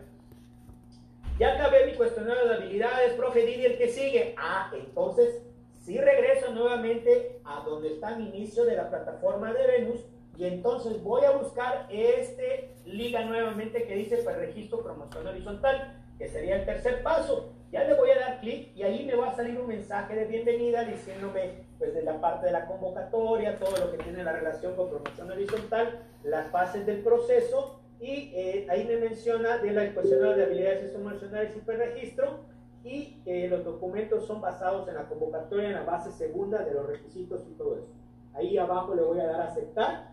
ya 1.39 1.55
acabé 1.55 1.87
mi 1.87 1.93
cuestionario 1.93 2.47
de 2.47 2.55
habilidades, 2.55 3.13
profe, 3.13 3.45
dime 3.45 3.65
el 3.65 3.77
que 3.77 3.87
sigue. 3.87 4.35
Ah, 4.37 4.71
entonces 4.73 5.41
sí 5.79 5.97
regreso 5.97 6.53
nuevamente 6.53 7.39
a 7.43 7.63
donde 7.65 7.93
está 7.93 8.15
el 8.15 8.27
inicio 8.27 8.65
de 8.65 8.75
la 8.75 8.89
plataforma 8.89 9.51
de 9.51 9.65
Venus 9.65 10.01
y 10.37 10.45
entonces 10.45 11.01
voy 11.01 11.25
a 11.25 11.31
buscar 11.31 11.87
este 11.89 12.75
liga 12.85 13.25
nuevamente 13.25 13.85
que 13.85 13.95
dice 13.95 14.17
pues, 14.17 14.35
registro 14.37 14.83
promoción 14.83 15.25
horizontal, 15.25 16.00
que 16.21 16.29
sería 16.29 16.57
el 16.57 16.65
tercer 16.65 17.01
paso. 17.01 17.51
Ya 17.71 17.83
le 17.83 17.95
voy 17.95 18.11
a 18.11 18.19
dar 18.19 18.39
clic 18.41 18.75
y 18.75 18.83
ahí 18.83 19.07
me 19.07 19.15
va 19.15 19.29
a 19.29 19.35
salir 19.35 19.59
un 19.59 19.67
mensaje 19.67 20.13
de 20.13 20.25
bienvenida 20.25 20.83
diciéndome 20.83 21.65
pues 21.79 21.95
de 21.95 22.03
la 22.03 22.21
parte 22.21 22.45
de 22.45 22.51
la 22.51 22.67
convocatoria, 22.67 23.57
todo 23.57 23.75
lo 23.77 23.91
que 23.91 24.03
tiene 24.03 24.23
la 24.23 24.33
relación 24.33 24.75
con 24.75 24.89
promoción 24.89 25.31
horizontal, 25.31 26.03
las 26.23 26.51
fases 26.51 26.85
del 26.85 26.99
proceso 26.99 27.81
y 27.99 28.31
eh, 28.35 28.67
ahí 28.69 28.85
me 28.85 28.97
menciona 28.97 29.57
de 29.57 29.71
la 29.71 29.91
cuestionario 29.95 30.35
de 30.35 30.43
habilidades 30.43 30.93
emocionales 30.93 31.57
y 31.57 31.59
preregistro 31.61 32.41
y 32.83 33.19
eh, 33.25 33.47
los 33.49 33.65
documentos 33.65 34.27
son 34.27 34.41
basados 34.41 34.87
en 34.89 34.93
la 34.93 35.09
convocatoria 35.09 35.69
en 35.69 35.73
la 35.73 35.83
base 35.85 36.11
segunda 36.11 36.63
de 36.63 36.75
los 36.75 36.85
requisitos 36.85 37.41
y 37.49 37.53
todo 37.55 37.77
eso. 37.77 37.89
Ahí 38.35 38.59
abajo 38.59 38.93
le 38.93 39.01
voy 39.01 39.19
a 39.21 39.25
dar 39.25 39.41
a 39.41 39.47
aceptar 39.47 40.11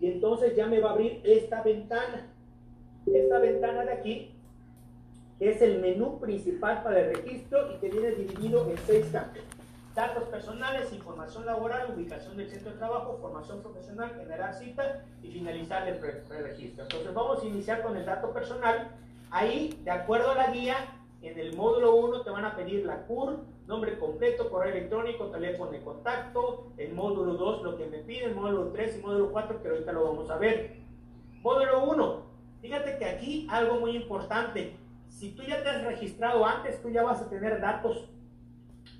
y 0.00 0.10
entonces 0.10 0.56
ya 0.56 0.66
me 0.66 0.80
va 0.80 0.90
a 0.90 0.92
abrir 0.94 1.20
esta 1.24 1.62
ventana. 1.62 2.34
Esta 3.06 3.38
ventana 3.38 3.84
de 3.84 3.92
aquí 3.92 4.37
que 5.38 5.50
es 5.50 5.62
el 5.62 5.80
menú 5.80 6.18
principal 6.18 6.82
para 6.82 7.00
el 7.00 7.14
registro 7.14 7.72
y 7.72 7.78
que 7.78 7.88
viene 7.88 8.10
dividido 8.12 8.68
en 8.68 8.76
seis 8.86 9.06
campos 9.12 9.42
datos 9.98 10.28
personales, 10.28 10.92
información 10.92 11.44
laboral, 11.44 11.92
ubicación 11.92 12.36
del 12.36 12.48
centro 12.48 12.70
de 12.70 12.78
trabajo, 12.78 13.18
formación 13.20 13.60
profesional, 13.62 14.14
generar 14.16 14.54
cita 14.54 15.04
y 15.24 15.28
finalizar 15.32 15.88
el 15.88 15.98
preregistro. 15.98 16.84
Entonces 16.84 17.12
vamos 17.12 17.42
a 17.42 17.46
iniciar 17.46 17.82
con 17.82 17.96
el 17.96 18.06
dato 18.06 18.32
personal. 18.32 18.92
Ahí, 19.32 19.76
de 19.82 19.90
acuerdo 19.90 20.30
a 20.30 20.34
la 20.36 20.52
guía, 20.52 20.76
en 21.20 21.36
el 21.36 21.56
módulo 21.56 21.96
1 21.96 22.22
te 22.22 22.30
van 22.30 22.44
a 22.44 22.54
pedir 22.54 22.86
la 22.86 23.06
CUR, 23.06 23.40
nombre 23.66 23.98
completo, 23.98 24.48
correo 24.50 24.70
electrónico, 24.70 25.32
teléfono 25.32 25.72
de 25.72 25.82
contacto. 25.82 26.68
El 26.76 26.94
módulo 26.94 27.34
2 27.34 27.62
lo 27.64 27.76
que 27.76 27.86
me 27.86 27.98
piden, 27.98 28.36
módulo 28.36 28.68
3 28.68 28.98
y 28.98 29.02
módulo 29.02 29.32
4 29.32 29.60
que 29.60 29.68
ahorita 29.68 29.92
lo 29.92 30.04
vamos 30.04 30.30
a 30.30 30.38
ver. 30.38 30.76
Módulo 31.42 31.82
1, 31.90 32.22
fíjate 32.62 32.98
que 32.98 33.04
aquí 33.04 33.48
algo 33.50 33.80
muy 33.80 33.96
importante. 33.96 34.76
Si 35.08 35.32
tú 35.32 35.42
ya 35.42 35.62
te 35.62 35.68
has 35.68 35.84
registrado 35.84 36.44
antes, 36.44 36.80
tú 36.82 36.90
ya 36.90 37.02
vas 37.02 37.20
a 37.20 37.28
tener 37.28 37.60
datos 37.60 38.08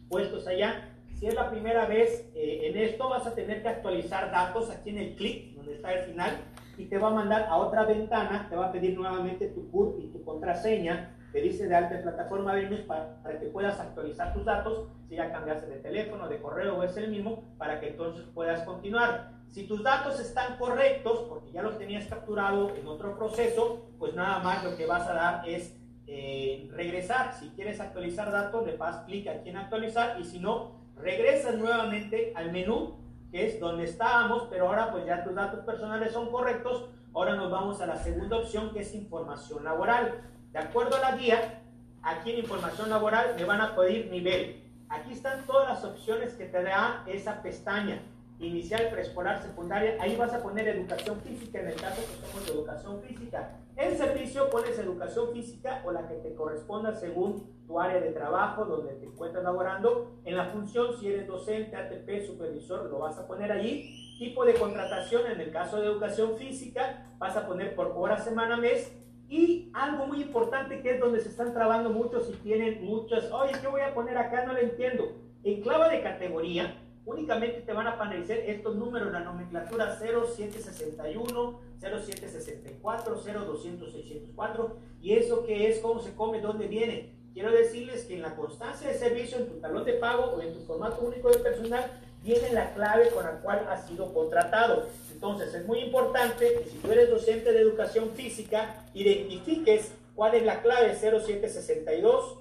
puestos 0.08 0.46
allá. 0.46 0.90
Si 1.14 1.26
es 1.26 1.34
la 1.34 1.50
primera 1.50 1.86
vez 1.86 2.30
eh, 2.34 2.68
en 2.68 2.76
esto, 2.76 3.08
vas 3.08 3.26
a 3.26 3.34
tener 3.34 3.62
que 3.62 3.68
actualizar 3.68 4.30
datos 4.30 4.70
aquí 4.70 4.90
en 4.90 4.98
el 4.98 5.16
clic, 5.16 5.54
donde 5.54 5.74
está 5.74 5.92
el 5.92 6.04
final, 6.04 6.38
y 6.76 6.86
te 6.86 6.98
va 6.98 7.08
a 7.08 7.12
mandar 7.12 7.46
a 7.48 7.56
otra 7.56 7.84
ventana, 7.84 8.46
te 8.48 8.56
va 8.56 8.66
a 8.66 8.72
pedir 8.72 8.96
nuevamente 8.96 9.48
tu 9.48 9.68
CURP 9.70 10.00
y 10.00 10.06
tu 10.08 10.24
contraseña, 10.24 11.16
te 11.32 11.40
dice 11.40 11.66
de 11.66 11.74
alta 11.74 12.00
plataforma 12.00 12.54
Venus 12.54 12.80
para, 12.80 13.20
para, 13.22 13.38
que 13.38 13.46
puedas 13.46 13.78
actualizar 13.80 14.32
tus 14.32 14.44
datos, 14.44 14.88
si 15.08 15.16
ya 15.16 15.30
cambiaste 15.30 15.66
de 15.66 15.80
teléfono, 15.80 16.28
de 16.28 16.40
correo 16.40 16.78
o 16.78 16.82
es 16.84 16.96
el 16.96 17.10
mismo, 17.10 17.44
para 17.58 17.80
que 17.80 17.88
entonces 17.88 18.24
puedas 18.32 18.62
continuar. 18.62 19.32
Si 19.48 19.66
tus 19.66 19.82
datos 19.82 20.20
están 20.20 20.56
correctos, 20.56 21.26
porque 21.28 21.50
ya 21.52 21.62
los 21.62 21.78
tenías 21.78 22.06
capturado 22.06 22.74
en 22.76 22.86
otro 22.86 23.16
proceso, 23.16 23.90
pues 23.98 24.14
nada 24.14 24.38
más 24.38 24.62
lo 24.62 24.76
que 24.76 24.86
vas 24.86 25.06
a 25.08 25.14
dar 25.14 25.48
es 25.48 25.77
eh, 26.10 26.68
regresar. 26.72 27.34
Si 27.34 27.50
quieres 27.50 27.80
actualizar 27.80 28.32
datos, 28.32 28.66
le 28.66 28.76
das 28.76 29.04
clic 29.04 29.28
aquí 29.28 29.50
en 29.50 29.58
actualizar 29.58 30.18
y 30.18 30.24
si 30.24 30.38
no, 30.38 30.80
regresas 30.96 31.54
nuevamente 31.56 32.32
al 32.34 32.50
menú, 32.50 32.96
que 33.30 33.46
es 33.46 33.60
donde 33.60 33.84
estábamos, 33.84 34.48
pero 34.50 34.68
ahora 34.68 34.90
pues 34.90 35.04
ya 35.04 35.22
tus 35.22 35.34
datos 35.34 35.60
personales 35.66 36.12
son 36.12 36.30
correctos. 36.30 36.88
Ahora 37.14 37.34
nos 37.34 37.50
vamos 37.50 37.80
a 37.82 37.86
la 37.86 37.96
segunda 37.96 38.38
opción, 38.38 38.72
que 38.72 38.80
es 38.80 38.94
información 38.94 39.64
laboral. 39.64 40.22
De 40.52 40.58
acuerdo 40.58 40.96
a 40.96 41.00
la 41.00 41.16
guía, 41.16 41.62
aquí 42.02 42.30
en 42.30 42.38
información 42.38 42.88
laboral 42.88 43.34
me 43.36 43.44
van 43.44 43.60
a 43.60 43.76
pedir 43.76 44.10
nivel. 44.10 44.64
Aquí 44.88 45.12
están 45.12 45.44
todas 45.44 45.68
las 45.68 45.84
opciones 45.84 46.32
que 46.34 46.46
te 46.46 46.62
da 46.62 47.04
esa 47.06 47.42
pestaña 47.42 48.00
inicial, 48.40 48.88
preescolar, 48.90 49.42
secundaria, 49.42 49.96
ahí 50.00 50.16
vas 50.16 50.32
a 50.32 50.42
poner 50.42 50.68
educación 50.68 51.20
física 51.20 51.60
en 51.60 51.68
el 51.68 51.74
caso 51.74 52.02
que 52.02 52.26
somos 52.26 52.46
de 52.46 52.52
educación 52.52 53.00
física. 53.02 53.58
En 53.76 53.96
servicio 53.96 54.50
pones 54.50 54.78
educación 54.78 55.32
física 55.32 55.82
o 55.84 55.92
la 55.92 56.06
que 56.08 56.14
te 56.14 56.34
corresponda 56.34 56.94
según 56.94 57.58
tu 57.66 57.78
área 57.78 58.00
de 58.00 58.10
trabajo, 58.10 58.64
donde 58.64 58.94
te 58.94 59.06
encuentras 59.06 59.44
laborando. 59.44 60.20
En 60.24 60.36
la 60.36 60.46
función, 60.46 60.98
si 60.98 61.08
eres 61.08 61.26
docente, 61.26 61.76
ATP, 61.76 62.26
supervisor, 62.26 62.90
lo 62.90 62.98
vas 62.98 63.18
a 63.18 63.26
poner 63.26 63.52
allí. 63.52 64.16
Tipo 64.18 64.44
de 64.44 64.54
contratación, 64.54 65.30
en 65.30 65.40
el 65.40 65.52
caso 65.52 65.80
de 65.80 65.86
educación 65.86 66.36
física, 66.36 67.06
vas 67.18 67.36
a 67.36 67.46
poner 67.46 67.76
por 67.76 67.92
hora, 67.94 68.18
semana, 68.18 68.56
mes. 68.56 68.92
Y 69.28 69.70
algo 69.74 70.06
muy 70.06 70.22
importante 70.22 70.80
que 70.80 70.92
es 70.94 71.00
donde 71.00 71.20
se 71.20 71.28
están 71.28 71.52
trabando 71.52 71.90
muchos 71.90 72.28
y 72.30 72.32
tienen 72.32 72.84
muchas, 72.84 73.30
oye, 73.30 73.52
¿qué 73.60 73.68
voy 73.68 73.82
a 73.82 73.94
poner 73.94 74.16
acá? 74.16 74.44
No 74.44 74.54
lo 74.54 74.58
entiendo. 74.58 75.12
En 75.44 75.60
clave 75.60 75.94
de 75.94 76.02
categoría, 76.02 76.74
únicamente 77.08 77.62
te 77.62 77.72
van 77.72 77.86
a 77.86 77.92
aparecer 77.92 78.44
estos 78.46 78.76
números, 78.76 79.10
la 79.10 79.20
nomenclatura 79.20 79.98
0761, 79.98 81.60
0764, 81.80 83.22
0200, 83.24 83.92
604. 83.92 84.76
¿Y 85.00 85.14
eso 85.14 85.44
qué 85.46 85.70
es? 85.70 85.78
¿Cómo 85.78 86.00
se 86.00 86.14
come? 86.14 86.40
¿Dónde 86.40 86.68
viene? 86.68 87.14
Quiero 87.32 87.50
decirles 87.50 88.04
que 88.04 88.16
en 88.16 88.22
la 88.22 88.36
constancia 88.36 88.88
de 88.88 88.94
servicio, 88.94 89.38
en 89.38 89.48
tu 89.48 89.54
talón 89.54 89.84
de 89.84 89.94
pago 89.94 90.36
o 90.36 90.42
en 90.42 90.52
tu 90.52 90.60
formato 90.60 91.00
único 91.00 91.30
de 91.30 91.38
personal, 91.38 91.90
viene 92.22 92.52
la 92.52 92.74
clave 92.74 93.08
con 93.08 93.24
la 93.24 93.40
cual 93.40 93.66
has 93.70 93.86
sido 93.86 94.12
contratado. 94.12 94.86
Entonces, 95.10 95.54
es 95.54 95.66
muy 95.66 95.78
importante 95.78 96.60
que 96.62 96.68
si 96.68 96.76
tú 96.76 96.92
eres 96.92 97.08
docente 97.08 97.52
de 97.52 97.60
educación 97.60 98.10
física, 98.10 98.84
identifiques 98.92 99.92
cuál 100.14 100.34
es 100.34 100.44
la 100.44 100.60
clave 100.60 100.94
0762, 100.94 102.38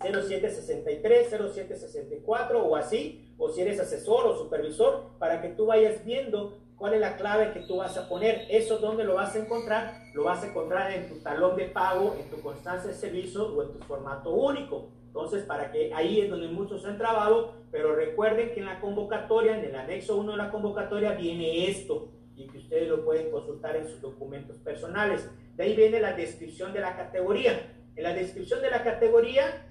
0763, 0.00 1.28
0764 1.28 2.64
o 2.64 2.76
así, 2.76 3.25
o 3.38 3.50
si 3.50 3.62
eres 3.62 3.80
asesor 3.80 4.26
o 4.26 4.36
supervisor, 4.36 5.10
para 5.18 5.40
que 5.40 5.48
tú 5.50 5.66
vayas 5.66 6.04
viendo 6.04 6.58
cuál 6.76 6.94
es 6.94 7.00
la 7.00 7.16
clave 7.16 7.52
que 7.52 7.60
tú 7.60 7.76
vas 7.76 7.96
a 7.96 8.08
poner. 8.08 8.46
Eso 8.50 8.78
dónde 8.78 9.04
lo 9.04 9.14
vas 9.14 9.34
a 9.34 9.38
encontrar, 9.38 10.02
lo 10.14 10.24
vas 10.24 10.42
a 10.42 10.48
encontrar 10.48 10.92
en 10.92 11.08
tu 11.08 11.16
talón 11.20 11.56
de 11.56 11.66
pago, 11.66 12.14
en 12.20 12.28
tu 12.30 12.40
constancia 12.42 12.90
de 12.90 12.96
servicio 12.96 13.46
o 13.46 13.62
en 13.62 13.72
tu 13.72 13.78
formato 13.80 14.30
único. 14.30 14.90
Entonces, 15.06 15.44
para 15.44 15.72
que 15.72 15.92
ahí 15.94 16.20
es 16.20 16.30
donde 16.30 16.48
muchos 16.48 16.84
han 16.84 16.98
trabado, 16.98 17.54
pero 17.70 17.94
recuerden 17.94 18.52
que 18.52 18.60
en 18.60 18.66
la 18.66 18.80
convocatoria, 18.80 19.58
en 19.58 19.64
el 19.64 19.74
anexo 19.74 20.16
1 20.16 20.32
de 20.32 20.36
la 20.36 20.50
convocatoria, 20.50 21.12
viene 21.12 21.70
esto 21.70 22.10
y 22.36 22.46
que 22.46 22.58
ustedes 22.58 22.88
lo 22.88 23.04
pueden 23.04 23.30
consultar 23.30 23.76
en 23.76 23.88
sus 23.88 24.00
documentos 24.02 24.58
personales. 24.58 25.28
De 25.56 25.64
ahí 25.64 25.74
viene 25.74 26.00
la 26.00 26.12
descripción 26.12 26.74
de 26.74 26.80
la 26.80 26.96
categoría. 26.96 27.74
En 27.96 28.02
la 28.02 28.12
descripción 28.12 28.60
de 28.60 28.70
la 28.70 28.82
categoría 28.84 29.66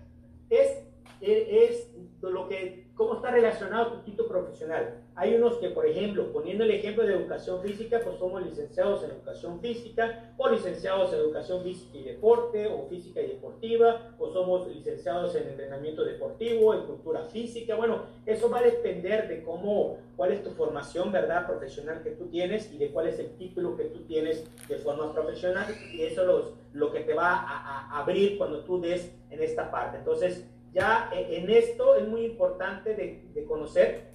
es, 0.49 0.83
es 1.21 1.94
lo 2.21 2.47
que, 2.47 2.87
cómo 2.95 3.15
está 3.15 3.31
relacionado 3.31 3.93
tu 3.93 3.99
título 4.03 4.27
profesional. 4.29 5.01
Hay 5.15 5.35
unos 5.35 5.57
que, 5.57 5.69
por 5.69 5.85
ejemplo, 5.85 6.31
poniendo 6.33 6.63
el 6.63 6.71
ejemplo 6.71 7.05
de 7.05 7.13
educación 7.13 7.61
física, 7.61 8.01
pues 8.03 8.17
somos 8.17 8.43
licenciados 8.43 9.03
en 9.03 9.11
educación 9.11 9.59
física, 9.61 10.33
o 10.37 10.49
licenciados 10.49 11.13
en 11.13 11.19
educación 11.19 11.63
física 11.63 11.97
y 11.97 12.03
deporte, 12.03 12.67
o 12.67 12.87
física 12.87 13.21
y 13.21 13.27
deportiva, 13.27 14.15
o 14.17 14.29
somos 14.29 14.67
licenciados 14.67 15.35
en 15.35 15.49
entrenamiento 15.49 16.03
deportivo, 16.03 16.73
en 16.73 16.81
cultura 16.81 17.23
física. 17.25 17.75
Bueno, 17.75 18.03
eso 18.25 18.49
va 18.49 18.59
a 18.59 18.63
depender 18.63 19.27
de 19.27 19.43
cómo, 19.43 19.97
cuál 20.15 20.31
es 20.31 20.43
tu 20.43 20.51
formación, 20.51 21.11
¿verdad?, 21.11 21.47
profesional 21.47 22.01
que 22.03 22.11
tú 22.11 22.25
tienes 22.25 22.71
y 22.73 22.77
de 22.77 22.89
cuál 22.89 23.07
es 23.07 23.19
el 23.19 23.29
título 23.37 23.77
que 23.77 23.85
tú 23.85 23.99
tienes 24.03 24.49
de 24.67 24.77
forma 24.77 25.13
profesional. 25.13 25.65
Y 25.93 26.01
eso 26.01 26.39
es 26.39 26.45
lo 26.73 26.91
que 26.91 27.01
te 27.01 27.13
va 27.13 27.33
a, 27.35 27.89
a 27.89 27.99
abrir 27.99 28.37
cuando 28.37 28.63
tú 28.63 28.81
des 28.81 29.13
en 29.29 29.41
esta 29.41 29.71
parte. 29.71 29.97
Entonces, 29.97 30.45
ya 30.75 31.09
e, 31.13 31.37
en 31.37 31.49
esto 31.49 31.95
es 31.95 32.07
muy 32.07 32.25
importante 32.25 32.93
de, 32.93 33.45
conocer 33.45 34.11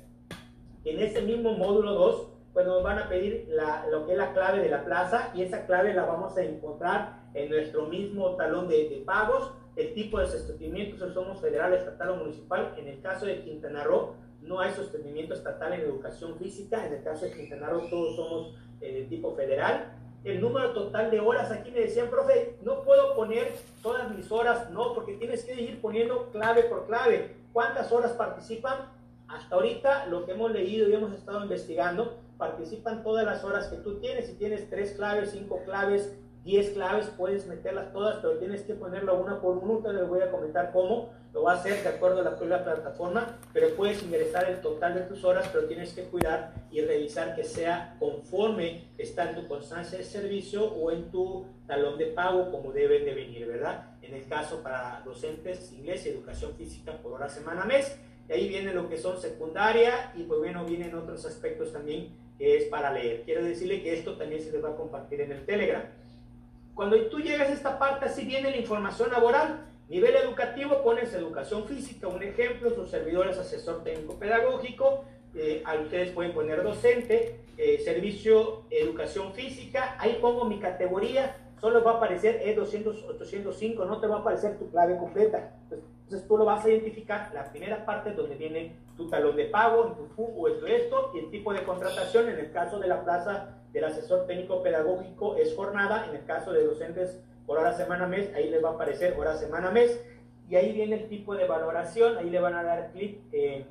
que 0.84 0.92
en 0.92 1.00
ese 1.00 1.22
mismo 1.22 1.52
módulo 1.52 1.94
2, 1.94 2.28
pues 2.52 2.66
nos 2.66 2.82
van 2.82 2.98
a 2.98 3.08
pedir 3.08 3.48
lo 3.90 4.06
que 4.06 4.12
es 4.12 4.18
la 4.18 4.32
clave 4.32 4.60
de 4.60 4.68
la 4.68 4.84
plaza 4.84 5.30
y 5.34 5.42
esa 5.42 5.66
clave 5.66 5.94
la 5.94 6.04
vamos 6.04 6.36
a 6.36 6.42
encontrar 6.42 7.20
en 7.34 7.48
nuestro 7.48 7.86
mismo 7.86 8.36
talón 8.36 8.68
de, 8.68 9.02
pagos, 9.06 9.52
el 9.76 9.94
tipo 9.94 10.18
de 10.18 10.26
sostenimiento, 10.26 11.06
si 11.06 11.14
somos 11.14 11.40
federal, 11.40 11.72
estatal 11.72 12.10
o 12.10 12.16
municipal. 12.16 12.74
En 12.76 12.88
el 12.88 13.00
caso 13.00 13.24
de 13.24 13.42
Quintana 13.42 13.84
Roo, 13.84 14.14
no 14.42 14.60
hay 14.60 14.72
sostenimiento 14.72 15.34
estatal 15.34 15.72
en 15.72 15.80
educación 15.80 16.36
física, 16.38 16.86
en 16.86 16.94
el 16.94 17.02
caso 17.02 17.24
de 17.24 17.32
Quintana 17.32 17.70
Roo 17.70 17.88
todos 17.88 18.16
somos 18.16 18.54
eh, 18.80 18.92
de 18.92 19.02
tipo 19.04 19.34
federal 19.34 19.99
el 20.24 20.40
número 20.40 20.72
total 20.72 21.10
de 21.10 21.20
horas. 21.20 21.50
Aquí 21.50 21.70
me 21.70 21.80
decían, 21.80 22.10
profe, 22.10 22.56
no 22.62 22.82
puedo 22.82 23.14
poner 23.14 23.54
todas 23.82 24.14
mis 24.14 24.30
horas, 24.30 24.70
no, 24.70 24.94
porque 24.94 25.14
tienes 25.14 25.44
que 25.44 25.60
ir 25.60 25.80
poniendo 25.80 26.30
clave 26.30 26.64
por 26.64 26.86
clave. 26.86 27.36
¿Cuántas 27.52 27.90
horas 27.92 28.12
participan? 28.12 28.92
Hasta 29.28 29.54
ahorita, 29.54 30.06
lo 30.06 30.26
que 30.26 30.32
hemos 30.32 30.50
leído 30.50 30.88
y 30.88 30.94
hemos 30.94 31.12
estado 31.12 31.42
investigando, 31.42 32.18
participan 32.36 33.02
todas 33.02 33.24
las 33.24 33.44
horas 33.44 33.68
que 33.68 33.76
tú 33.76 34.00
tienes. 34.00 34.26
Si 34.26 34.34
tienes 34.34 34.68
tres 34.68 34.92
claves, 34.92 35.30
cinco 35.30 35.62
claves, 35.64 36.16
10 36.44 36.70
claves, 36.70 37.10
puedes 37.16 37.46
meterlas 37.46 37.92
todas, 37.92 38.16
pero 38.16 38.38
tienes 38.38 38.62
que 38.62 38.74
ponerlo 38.74 39.20
una 39.20 39.40
por 39.40 39.58
una. 39.58 39.92
Les 39.92 40.08
voy 40.08 40.20
a 40.20 40.30
comentar 40.30 40.72
cómo. 40.72 41.10
Lo 41.32 41.44
va 41.44 41.52
a 41.52 41.56
hacer 41.56 41.80
de 41.82 41.88
acuerdo 41.88 42.20
a 42.20 42.22
la 42.24 42.36
propia 42.36 42.64
plataforma, 42.64 43.38
pero 43.52 43.76
puedes 43.76 44.02
ingresar 44.02 44.50
el 44.50 44.60
total 44.60 44.94
de 44.94 45.02
tus 45.02 45.22
horas, 45.22 45.48
pero 45.52 45.66
tienes 45.66 45.92
que 45.92 46.02
cuidar 46.04 46.52
y 46.72 46.80
revisar 46.80 47.36
que 47.36 47.44
sea 47.44 47.94
conforme 48.00 48.88
está 48.98 49.30
en 49.30 49.36
tu 49.36 49.46
constancia 49.46 49.96
de 49.96 50.02
servicio 50.02 50.64
o 50.64 50.90
en 50.90 51.10
tu 51.12 51.46
talón 51.68 51.98
de 51.98 52.06
pago, 52.06 52.50
como 52.50 52.72
deben 52.72 53.04
de 53.04 53.14
venir, 53.14 53.46
¿verdad? 53.46 53.90
En 54.02 54.14
el 54.14 54.26
caso 54.26 54.60
para 54.60 55.02
docentes, 55.04 55.72
inglés 55.72 56.04
y 56.06 56.08
educación 56.08 56.52
física 56.56 56.98
por 57.00 57.12
hora, 57.12 57.28
semana, 57.28 57.64
mes. 57.64 57.96
Y 58.28 58.32
ahí 58.32 58.48
viene 58.48 58.72
lo 58.74 58.88
que 58.88 58.96
son 58.96 59.20
secundaria 59.20 60.12
y 60.16 60.24
pues 60.24 60.40
bueno, 60.40 60.64
vienen 60.64 60.94
otros 60.96 61.24
aspectos 61.26 61.72
también 61.72 62.08
que 62.38 62.56
es 62.56 62.64
para 62.64 62.92
leer. 62.92 63.22
Quiero 63.24 63.44
decirle 63.44 63.82
que 63.82 63.96
esto 63.96 64.16
también 64.16 64.42
se 64.42 64.50
les 64.50 64.64
va 64.64 64.70
a 64.70 64.76
compartir 64.76 65.20
en 65.20 65.30
el 65.30 65.44
Telegram. 65.44 65.82
Cuando 66.80 66.96
tú 67.08 67.18
llegas 67.18 67.50
a 67.50 67.52
esta 67.52 67.78
parte, 67.78 68.06
así 68.06 68.24
viene 68.24 68.50
la 68.50 68.56
información 68.56 69.10
laboral. 69.10 69.66
Nivel 69.90 70.16
educativo, 70.16 70.82
pones 70.82 71.12
educación 71.12 71.66
física, 71.66 72.08
un 72.08 72.22
ejemplo, 72.22 72.70
sus 72.70 72.88
servidores 72.88 73.36
asesor 73.36 73.84
técnico 73.84 74.18
pedagógico, 74.18 75.04
eh, 75.34 75.62
ustedes 75.84 76.12
pueden 76.12 76.32
poner 76.32 76.62
docente, 76.62 77.38
eh, 77.58 77.80
servicio 77.84 78.62
educación 78.70 79.34
física, 79.34 79.94
ahí 79.98 80.16
pongo 80.22 80.46
mi 80.46 80.58
categoría, 80.58 81.36
solo 81.60 81.84
va 81.84 81.90
a 81.90 81.96
aparecer 81.96 82.40
E200, 82.46 83.04
805, 83.10 83.84
no 83.84 84.00
te 84.00 84.06
va 84.06 84.16
a 84.16 84.20
aparecer 84.20 84.58
tu 84.58 84.70
clave 84.70 84.96
completa. 84.96 85.52
Entonces 85.70 86.26
tú 86.26 86.38
lo 86.38 86.46
vas 86.46 86.64
a 86.64 86.70
identificar, 86.70 87.30
la 87.34 87.44
primera 87.50 87.84
parte 87.84 88.12
donde 88.12 88.36
viene 88.36 88.74
tu 88.96 89.06
talón 89.06 89.36
de 89.36 89.44
pago, 89.44 89.98
tu 89.98 90.06
FU 90.14 90.32
o 90.34 90.48
esto, 90.48 91.10
y 91.14 91.18
el 91.18 91.30
tipo 91.30 91.52
de 91.52 91.62
contratación, 91.62 92.30
en 92.30 92.38
el 92.38 92.50
caso 92.52 92.78
de 92.78 92.88
la 92.88 93.04
plaza 93.04 93.59
del 93.72 93.84
asesor 93.84 94.26
técnico 94.26 94.62
pedagógico 94.62 95.36
es 95.36 95.54
jornada, 95.54 96.06
en 96.08 96.16
el 96.16 96.24
caso 96.24 96.52
de 96.52 96.64
docentes 96.64 97.20
por 97.46 97.58
hora, 97.58 97.72
semana, 97.72 98.06
mes, 98.06 98.32
ahí 98.34 98.48
les 98.48 98.62
va 98.62 98.70
a 98.70 98.72
aparecer 98.72 99.18
hora, 99.18 99.36
semana, 99.36 99.70
mes, 99.70 100.00
y 100.48 100.56
ahí 100.56 100.72
viene 100.72 100.96
el 100.96 101.08
tipo 101.08 101.34
de 101.34 101.46
valoración, 101.46 102.18
ahí 102.18 102.30
le 102.30 102.40
van 102.40 102.54
a 102.54 102.62
dar 102.62 102.90
clic 102.92 103.18
en 103.32 103.66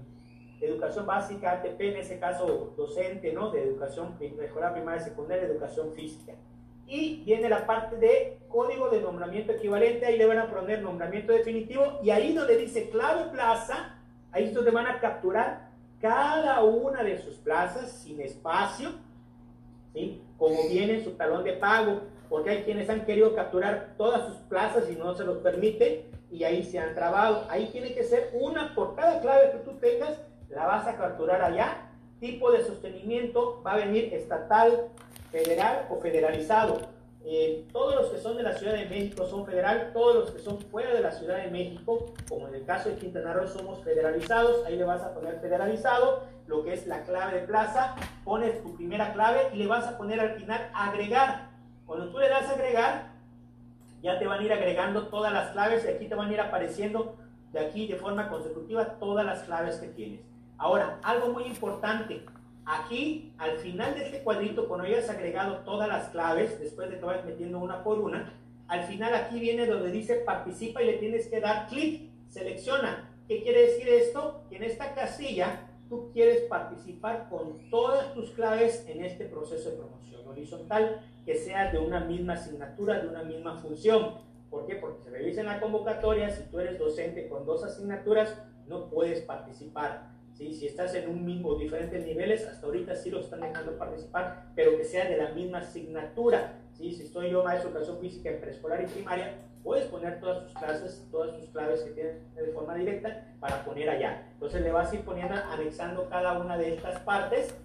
educación 0.62 1.06
básica, 1.06 1.52
ATP, 1.52 1.80
en 1.82 1.98
ese 1.98 2.20
caso 2.20 2.74
docente, 2.76 3.32
¿no? 3.34 3.52
De 3.52 3.64
educación, 3.64 4.16
mejora 4.38 4.74
primaria, 4.74 5.02
secundaria, 5.02 5.46
educación 5.46 5.94
física. 5.94 6.34
Y 6.88 7.24
viene 7.24 7.50
la 7.50 7.66
parte 7.66 7.98
de 7.98 8.40
código 8.50 8.90
de 8.90 9.02
nombramiento 9.02 9.52
equivalente, 9.52 10.06
ahí 10.06 10.18
le 10.18 10.26
van 10.26 10.40
a 10.40 10.50
poner 10.50 10.82
nombramiento 10.82 11.34
definitivo, 11.34 12.00
y 12.04 12.10
ahí 12.10 12.34
donde 12.34 12.58
dice 12.58 12.90
clave 12.90 13.32
plaza, 13.32 13.96
ahí 14.32 14.46
es 14.46 14.54
donde 14.54 14.72
van 14.72 14.88
a 14.88 15.00
capturar 15.00 15.70
cada 16.02 16.64
una 16.64 17.04
de 17.04 17.18
sus 17.18 17.36
plazas 17.36 17.92
sin 17.92 18.22
espacio, 18.22 18.92
¿sí? 19.94 20.22
como 20.38 20.68
viene 20.70 20.96
en 20.96 21.04
su 21.04 21.12
talón 21.12 21.44
de 21.44 21.54
pago, 21.54 22.02
porque 22.30 22.52
hay 22.52 22.64
quienes 22.64 22.90
han 22.90 23.06
querido 23.06 23.36
capturar 23.36 23.96
todas 23.98 24.28
sus 24.28 24.38
plazas 24.44 24.90
y 24.90 24.96
no 24.96 25.16
se 25.16 25.26
los 25.26 25.40
permite 25.40 26.06
y 26.32 26.44
ahí 26.44 26.64
se 26.64 26.80
han 26.80 26.96
trabado. 26.96 27.46
Ahí 27.50 27.70
tiene 27.72 27.94
que 27.94 28.04
ser 28.04 28.32
una 28.34 28.76
por 28.76 28.96
cada 28.96 29.20
clave 29.22 29.52
que 29.52 29.58
tú 29.60 29.78
tengas, 29.80 30.20
la 30.50 30.66
vas 30.66 30.88
a 30.88 30.96
capturar 30.96 31.42
allá. 31.42 31.90
Tipo 32.20 32.52
de 32.52 32.64
sostenimiento 32.64 33.62
va 33.66 33.74
a 33.74 33.78
venir 33.78 34.14
estatal, 34.14 34.88
federal 35.32 35.88
o 35.90 35.98
federalizado. 35.98 36.80
Eh, 37.26 37.68
todos 37.74 37.96
los 37.96 38.12
que 38.12 38.20
son 38.20 38.38
de 38.38 38.44
la 38.44 38.54
Ciudad 38.54 38.74
de 38.74 38.86
México 38.86 39.26
son 39.26 39.46
federal, 39.46 39.92
todos 39.94 40.16
los 40.16 40.32
que 40.32 40.40
son 40.40 40.60
fuera 40.60 40.94
de 40.94 41.02
la 41.02 41.12
Ciudad 41.12 41.38
de 41.38 41.52
México, 41.52 42.06
como 42.28 42.48
en 42.48 42.56
el 42.56 42.66
caso 42.66 42.90
de 42.90 42.96
Quintana 42.96 43.34
Roo, 43.34 43.48
somos 43.48 43.84
federalizados. 43.84 44.66
Ahí 44.66 44.78
le 44.78 44.84
vas 44.84 45.02
a 45.04 45.14
poner 45.14 45.40
federalizado, 45.40 46.24
lo 46.50 46.64
que 46.64 46.74
es 46.74 46.88
la 46.88 47.04
clave 47.04 47.40
de 47.40 47.48
plaza. 47.48 47.96
Pones 48.26 48.62
tu 48.62 48.76
primera 48.76 49.14
clave 49.14 49.50
y 49.54 49.58
le 49.58 49.68
vas 49.68 49.86
a 49.86 49.98
poner 49.98 50.20
al 50.20 50.32
final 50.32 50.70
agregar. 50.74 51.50
Cuando 51.86 52.10
tú 52.10 52.18
le 52.18 52.28
das 52.28 52.50
agregar, 52.50 53.12
ya 54.02 54.18
te 54.20 54.28
van 54.28 54.40
a 54.40 54.44
ir 54.44 54.52
agregando 54.52 55.08
todas 55.08 55.32
las 55.32 55.52
claves 55.52 55.86
y 55.86 55.90
aquí 55.90 56.08
te 56.08 56.16
van 56.16 56.30
a 56.30 56.34
ir 56.34 56.42
apareciendo 56.42 57.16
de 57.54 57.60
aquí 57.60 57.88
de 57.88 57.96
forma 57.96 58.28
consecutiva 58.30 58.86
todas 59.00 59.26
las 59.26 59.44
claves 59.44 59.78
que 59.78 59.88
tienes. 59.88 60.22
Ahora, 60.58 61.00
algo 61.04 61.32
muy 61.32 61.44
importante, 61.44 62.26
Aquí, 62.72 63.34
al 63.40 63.58
final 63.58 63.96
de 63.96 64.06
este 64.06 64.22
cuadrito, 64.22 64.68
cuando 64.68 64.86
hayas 64.86 65.10
agregado 65.10 65.58
todas 65.66 65.88
las 65.88 66.10
claves, 66.10 66.60
después 66.60 66.88
de 66.92 67.00
que 67.00 67.06
vayas 67.06 67.26
metiendo 67.26 67.58
una 67.58 67.84
por 67.84 67.98
una, 67.98 68.32
al 68.68 68.84
final 68.84 69.16
aquí 69.16 69.40
viene 69.40 69.66
donde 69.66 69.90
dice 69.90 70.18
participa 70.18 70.84
y 70.84 70.86
le 70.86 70.98
tienes 70.98 71.26
que 71.30 71.40
dar 71.40 71.66
clic, 71.68 72.12
selecciona. 72.28 73.10
¿Qué 73.28 73.42
quiere 73.42 73.62
decir 73.64 73.90
esto? 73.90 74.44
Que 74.52 74.58
en 74.58 74.64
esta 74.66 74.94
casilla 74.94 75.69
tú 75.90 76.12
quieres 76.14 76.44
participar 76.44 77.28
con 77.30 77.70
todas 77.70 78.14
tus 78.14 78.30
claves 78.32 78.86
en 78.88 79.04
este 79.04 79.26
proceso 79.26 79.72
de 79.72 79.78
promoción 79.78 80.28
horizontal, 80.28 81.02
que 81.26 81.36
sea 81.36 81.72
de 81.72 81.80
una 81.80 82.02
misma 82.02 82.34
asignatura, 82.34 83.02
de 83.02 83.08
una 83.08 83.24
misma 83.24 83.58
función. 83.58 84.16
¿Por 84.50 84.66
qué? 84.66 84.76
Porque 84.76 85.02
se 85.04 85.10
revisa 85.10 85.42
en 85.42 85.48
la 85.48 85.60
convocatoria, 85.60 86.30
si 86.30 86.44
tú 86.50 86.60
eres 86.60 86.80
docente 86.80 87.28
con 87.28 87.46
dos 87.46 87.64
asignaturas, 87.64 88.42
no 88.68 88.90
puedes 88.90 89.22
participar 89.22 90.10
¿sí? 90.40 90.54
Si 90.54 90.68
estás 90.68 90.96
en 90.96 91.10
un 91.10 91.26
mismo, 91.26 91.56
diferentes 91.56 92.06
niveles, 92.06 92.48
hasta 92.48 92.66
ahorita 92.66 92.96
sí 92.96 93.12
los 93.12 93.26
están 93.26 93.42
dejando 93.42 93.78
participar, 93.78 94.52
pero 94.56 94.78
que 94.78 94.86
sea 94.86 95.08
de 95.10 95.18
la 95.18 95.32
misma 95.32 95.60
asignatura. 95.60 96.62
¿sí? 96.74 96.92
Si 96.94 97.04
estoy 97.04 97.32
yo 97.32 97.44
maestro 97.44 97.70
de 97.70 97.78
educación 97.78 98.00
física 98.00 98.30
en 98.30 98.40
preescolar 98.40 98.82
y 98.82 98.88
primaria, 98.88 99.36
puedes 99.64 99.86
poner 99.88 100.20
todas 100.20 100.44
sus 100.44 100.54
clases, 100.54 101.08
todas 101.12 101.36
sus 101.36 101.50
claves 101.50 101.82
que 101.82 101.92
tienes 101.92 102.36
de 102.36 102.52
forma 102.54 102.76
directa 102.76 103.26
para 103.40 103.64
poner 103.64 103.90
allá. 103.90 104.28
Entonces 104.34 104.62
le 104.62 104.72
vas 104.72 104.92
a 104.92 104.96
ir 104.96 105.02
poniendo, 105.02 105.36
anexando 105.36 106.10
cada 106.10 106.40
una 106.40 106.58
de 106.58 106.76
estas 106.76 107.00
partes. 107.02 107.56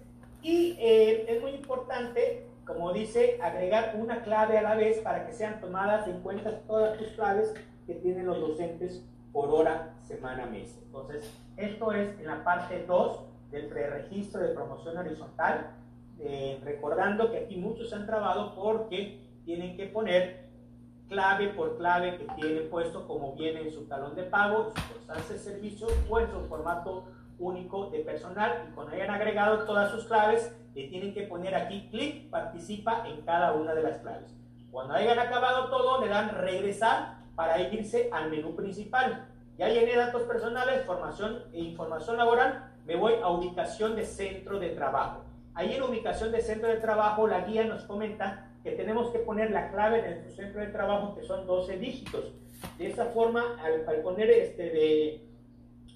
Y 0.41 0.77
eh, 0.79 1.25
es 1.27 1.41
muy 1.41 1.51
importante, 1.51 2.47
como 2.65 2.93
dice, 2.93 3.39
agregar 3.41 3.95
una 3.97 4.21
clave 4.23 4.57
a 4.57 4.61
la 4.61 4.75
vez 4.75 4.99
para 4.99 5.25
que 5.25 5.33
sean 5.33 5.59
tomadas 5.59 6.07
en 6.07 6.21
cuenta 6.21 6.59
todas 6.67 6.97
tus 6.97 7.07
claves 7.09 7.53
que 7.87 7.95
tienen 7.95 8.25
los 8.25 8.39
docentes 8.39 9.03
por 9.31 9.49
hora, 9.49 9.93
semana, 10.01 10.45
mes. 10.45 10.79
Entonces, 10.85 11.29
esto 11.57 11.91
es 11.91 12.19
en 12.19 12.27
la 12.27 12.43
parte 12.43 12.85
2 12.85 13.19
del 13.51 13.67
preregistro 13.67 14.41
de 14.41 14.53
promoción 14.53 14.97
horizontal. 14.97 15.71
Eh, 16.19 16.61
recordando 16.63 17.29
que 17.31 17.39
aquí 17.39 17.57
muchos 17.57 17.89
se 17.89 17.95
han 17.95 18.05
trabado 18.05 18.55
porque 18.55 19.19
tienen 19.43 19.75
que 19.75 19.87
poner 19.87 20.44
clave 21.07 21.49
por 21.49 21.77
clave 21.77 22.17
que 22.17 22.25
tienen 22.35 22.69
puesto 22.69 23.07
como 23.07 23.33
viene 23.33 23.61
en 23.61 23.71
su 23.71 23.85
talón 23.85 24.15
de 24.15 24.23
pago, 24.23 24.73
en 24.75 24.81
su 24.81 24.93
constancia 24.93 25.35
de 25.35 25.41
servicio 25.41 25.87
o 26.09 26.19
en 26.19 26.31
su 26.31 26.41
formato 26.47 27.05
único 27.37 27.89
de 27.89 27.99
personal 27.99 28.67
y 28.69 28.73
cuando 28.73 28.93
hayan 28.93 29.11
agregado 29.11 29.65
todas 29.65 29.91
sus 29.91 30.05
claves 30.05 30.55
le 30.73 30.87
tienen 30.87 31.13
que 31.13 31.23
poner 31.23 31.55
aquí 31.55 31.87
clic 31.89 32.29
participa 32.29 33.07
en 33.07 33.21
cada 33.21 33.53
una 33.53 33.73
de 33.73 33.83
las 33.83 33.99
claves. 33.99 34.33
Cuando 34.71 34.93
hayan 34.93 35.19
acabado 35.19 35.69
todo 35.69 36.01
le 36.01 36.09
dan 36.09 36.29
regresar 36.29 37.17
para 37.35 37.59
irse 37.61 38.09
al 38.11 38.29
menú 38.29 38.55
principal. 38.55 39.27
Ya 39.57 39.69
llené 39.69 39.95
datos 39.95 40.23
personales, 40.23 40.85
formación 40.85 41.43
e 41.53 41.59
información 41.59 42.17
laboral, 42.17 42.71
me 42.85 42.95
voy 42.95 43.13
a 43.21 43.29
ubicación 43.29 43.95
de 43.95 44.05
centro 44.05 44.59
de 44.59 44.69
trabajo. 44.69 45.23
Ahí 45.53 45.73
en 45.73 45.83
ubicación 45.83 46.31
de 46.31 46.41
centro 46.41 46.67
de 46.67 46.77
trabajo 46.77 47.27
la 47.27 47.41
guía 47.41 47.63
nos 47.63 47.83
comenta 47.83 48.44
que 48.65 48.71
tenemos 48.71 49.11
que 49.11 49.19
poner 49.19 49.51
la 49.51 49.69
clave 49.69 50.01
de 50.01 50.09
nuestro 50.09 50.31
centro 50.31 50.59
de 50.59 50.67
trabajo 50.67 51.15
que 51.15 51.23
son 51.23 51.45
12 51.45 51.77
dígitos. 51.77 52.33
De 52.79 52.87
esa 52.87 53.05
forma, 53.11 53.59
al, 53.61 53.87
al 53.87 54.01
poner 54.01 54.31
este 54.31 54.63
de, 54.71 55.21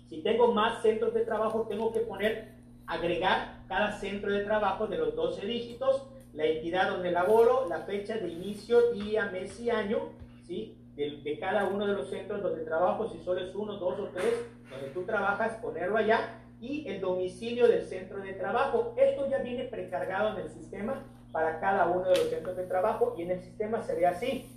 si 0.07 0.21
tengo 0.21 0.53
más 0.53 0.83
centros 0.83 1.15
de 1.15 1.21
trabajo, 1.21 1.65
tengo 1.67 1.91
que 1.91 2.01
poner, 2.01 2.53
agregar 2.85 3.63
cada 3.67 3.93
centro 3.93 4.31
de 4.31 4.43
trabajo 4.43 4.85
de 4.85 4.99
los 4.99 5.15
12 5.15 5.47
dígitos, 5.47 6.03
la 6.33 6.45
entidad 6.45 6.91
donde 6.91 7.11
laboro, 7.11 7.67
la 7.67 7.79
fecha 7.79 8.19
de 8.19 8.29
inicio, 8.29 8.91
día, 8.91 9.31
mes 9.31 9.59
y 9.59 9.71
año, 9.71 10.11
¿sí? 10.45 10.77
de, 10.95 11.37
cada 11.39 11.65
uno 11.69 11.87
de 11.87 11.93
los 11.93 12.11
centros 12.11 12.43
donde 12.43 12.63
trabajo, 12.65 13.09
si 13.09 13.17
solo 13.23 13.41
es 13.41 13.55
uno, 13.55 13.77
dos 13.77 13.99
o 13.99 14.09
tres, 14.13 14.45
donde 14.69 14.89
tú 14.89 15.05
trabajas, 15.05 15.55
ponerlo 15.55 15.97
allá, 15.97 16.35
y 16.61 16.87
el 16.87 17.01
domicilio 17.01 17.67
del 17.67 17.83
centro 17.83 18.19
de 18.19 18.33
trabajo. 18.33 18.93
Esto 18.95 19.27
ya 19.27 19.39
viene 19.39 19.63
precargado 19.63 20.37
en 20.37 20.45
el 20.45 20.51
sistema 20.51 21.03
para 21.31 21.59
cada 21.59 21.87
uno 21.87 22.09
de 22.09 22.17
los 22.17 22.29
centros 22.29 22.57
de 22.57 22.65
trabajo 22.65 23.15
y 23.17 23.23
en 23.23 23.31
el 23.31 23.41
sistema 23.41 23.81
se 23.81 23.95
ve 23.95 24.07
así. 24.07 24.49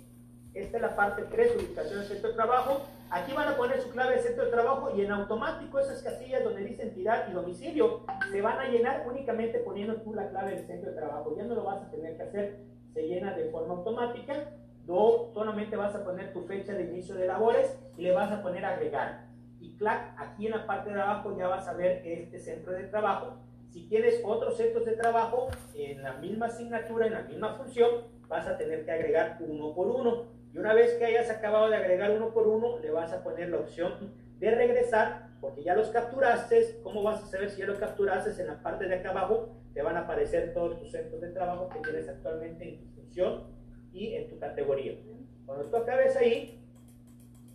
Esta 0.53 0.77
es 0.77 0.81
la 0.81 0.95
parte 0.95 1.23
3, 1.23 1.55
ubicación 1.57 1.99
del 1.99 2.07
centro 2.07 2.29
de 2.29 2.35
trabajo. 2.35 2.81
Aquí 3.09 3.33
van 3.33 3.47
a 3.47 3.57
poner 3.57 3.79
su 3.81 3.89
clave 3.89 4.15
de 4.15 4.21
centro 4.21 4.45
de 4.45 4.51
trabajo 4.51 4.91
y 4.95 5.01
en 5.01 5.11
automático 5.11 5.79
esas 5.79 6.01
casillas 6.01 6.43
donde 6.43 6.63
dice 6.63 6.83
entidad 6.83 7.27
y 7.29 7.33
domicilio 7.33 8.01
se 8.31 8.41
van 8.41 8.59
a 8.59 8.69
llenar 8.69 9.05
únicamente 9.07 9.59
poniendo 9.59 9.95
tú 10.01 10.13
la 10.13 10.29
clave 10.29 10.55
del 10.55 10.65
centro 10.65 10.91
de 10.91 10.97
trabajo. 10.97 11.35
Ya 11.37 11.43
no 11.43 11.55
lo 11.55 11.63
vas 11.63 11.81
a 11.83 11.91
tener 11.91 12.17
que 12.17 12.23
hacer, 12.23 12.59
se 12.93 13.07
llena 13.07 13.35
de 13.35 13.49
forma 13.49 13.75
automática 13.75 14.47
no 14.87 15.29
solamente 15.33 15.75
vas 15.75 15.95
a 15.95 16.03
poner 16.03 16.33
tu 16.33 16.41
fecha 16.41 16.73
de 16.73 16.83
inicio 16.83 17.15
de 17.15 17.27
labores 17.27 17.77
y 17.97 18.03
le 18.03 18.11
vas 18.11 18.31
a 18.31 18.41
poner 18.41 18.65
agregar. 18.65 19.27
Y 19.59 19.77
clac, 19.77 20.13
aquí 20.17 20.47
en 20.47 20.51
la 20.51 20.67
parte 20.67 20.91
de 20.91 21.01
abajo 21.01 21.37
ya 21.37 21.47
vas 21.47 21.67
a 21.67 21.73
ver 21.73 22.05
este 22.05 22.39
centro 22.39 22.73
de 22.73 22.83
trabajo. 22.85 23.37
Si 23.73 23.87
tienes 23.87 24.21
otros 24.23 24.55
centros 24.55 24.85
de 24.85 24.91
trabajo 24.91 25.47
en 25.73 26.03
la 26.03 26.13
misma 26.17 26.45
asignatura, 26.45 27.07
en 27.07 27.13
la 27.13 27.23
misma 27.23 27.55
función, 27.55 28.03
vas 28.27 28.45
a 28.45 28.55
tener 28.55 28.85
que 28.85 28.91
agregar 28.91 29.39
uno 29.39 29.73
por 29.73 29.87
uno. 29.87 30.25
Y 30.53 30.59
una 30.59 30.75
vez 30.75 30.93
que 30.93 31.05
hayas 31.05 31.31
acabado 31.31 31.71
de 31.71 31.77
agregar 31.77 32.11
uno 32.11 32.31
por 32.35 32.47
uno, 32.47 32.77
le 32.77 32.91
vas 32.91 33.11
a 33.11 33.23
poner 33.23 33.49
la 33.49 33.57
opción 33.57 34.13
de 34.37 34.51
regresar, 34.51 35.29
porque 35.41 35.63
ya 35.63 35.73
los 35.73 35.89
capturaste. 35.89 36.81
¿Cómo 36.83 37.01
vas 37.01 37.23
a 37.23 37.25
saber 37.25 37.49
si 37.49 37.61
ya 37.61 37.65
los 37.65 37.79
capturaste? 37.79 38.39
En 38.39 38.47
la 38.47 38.61
parte 38.61 38.87
de 38.87 38.93
acá 38.93 39.09
abajo 39.09 39.55
te 39.73 39.81
van 39.81 39.97
a 39.97 40.01
aparecer 40.01 40.53
todos 40.53 40.79
tus 40.79 40.91
centros 40.91 41.19
de 41.19 41.29
trabajo 41.29 41.67
que 41.69 41.79
tienes 41.79 42.07
actualmente 42.07 42.69
en 42.69 42.77
tu 42.77 42.85
función 43.01 43.45
y 43.91 44.13
en 44.13 44.29
tu 44.29 44.37
categoría. 44.37 44.99
Cuando 45.47 45.65
tú 45.65 45.77
acabes 45.77 46.15
ahí, 46.15 46.63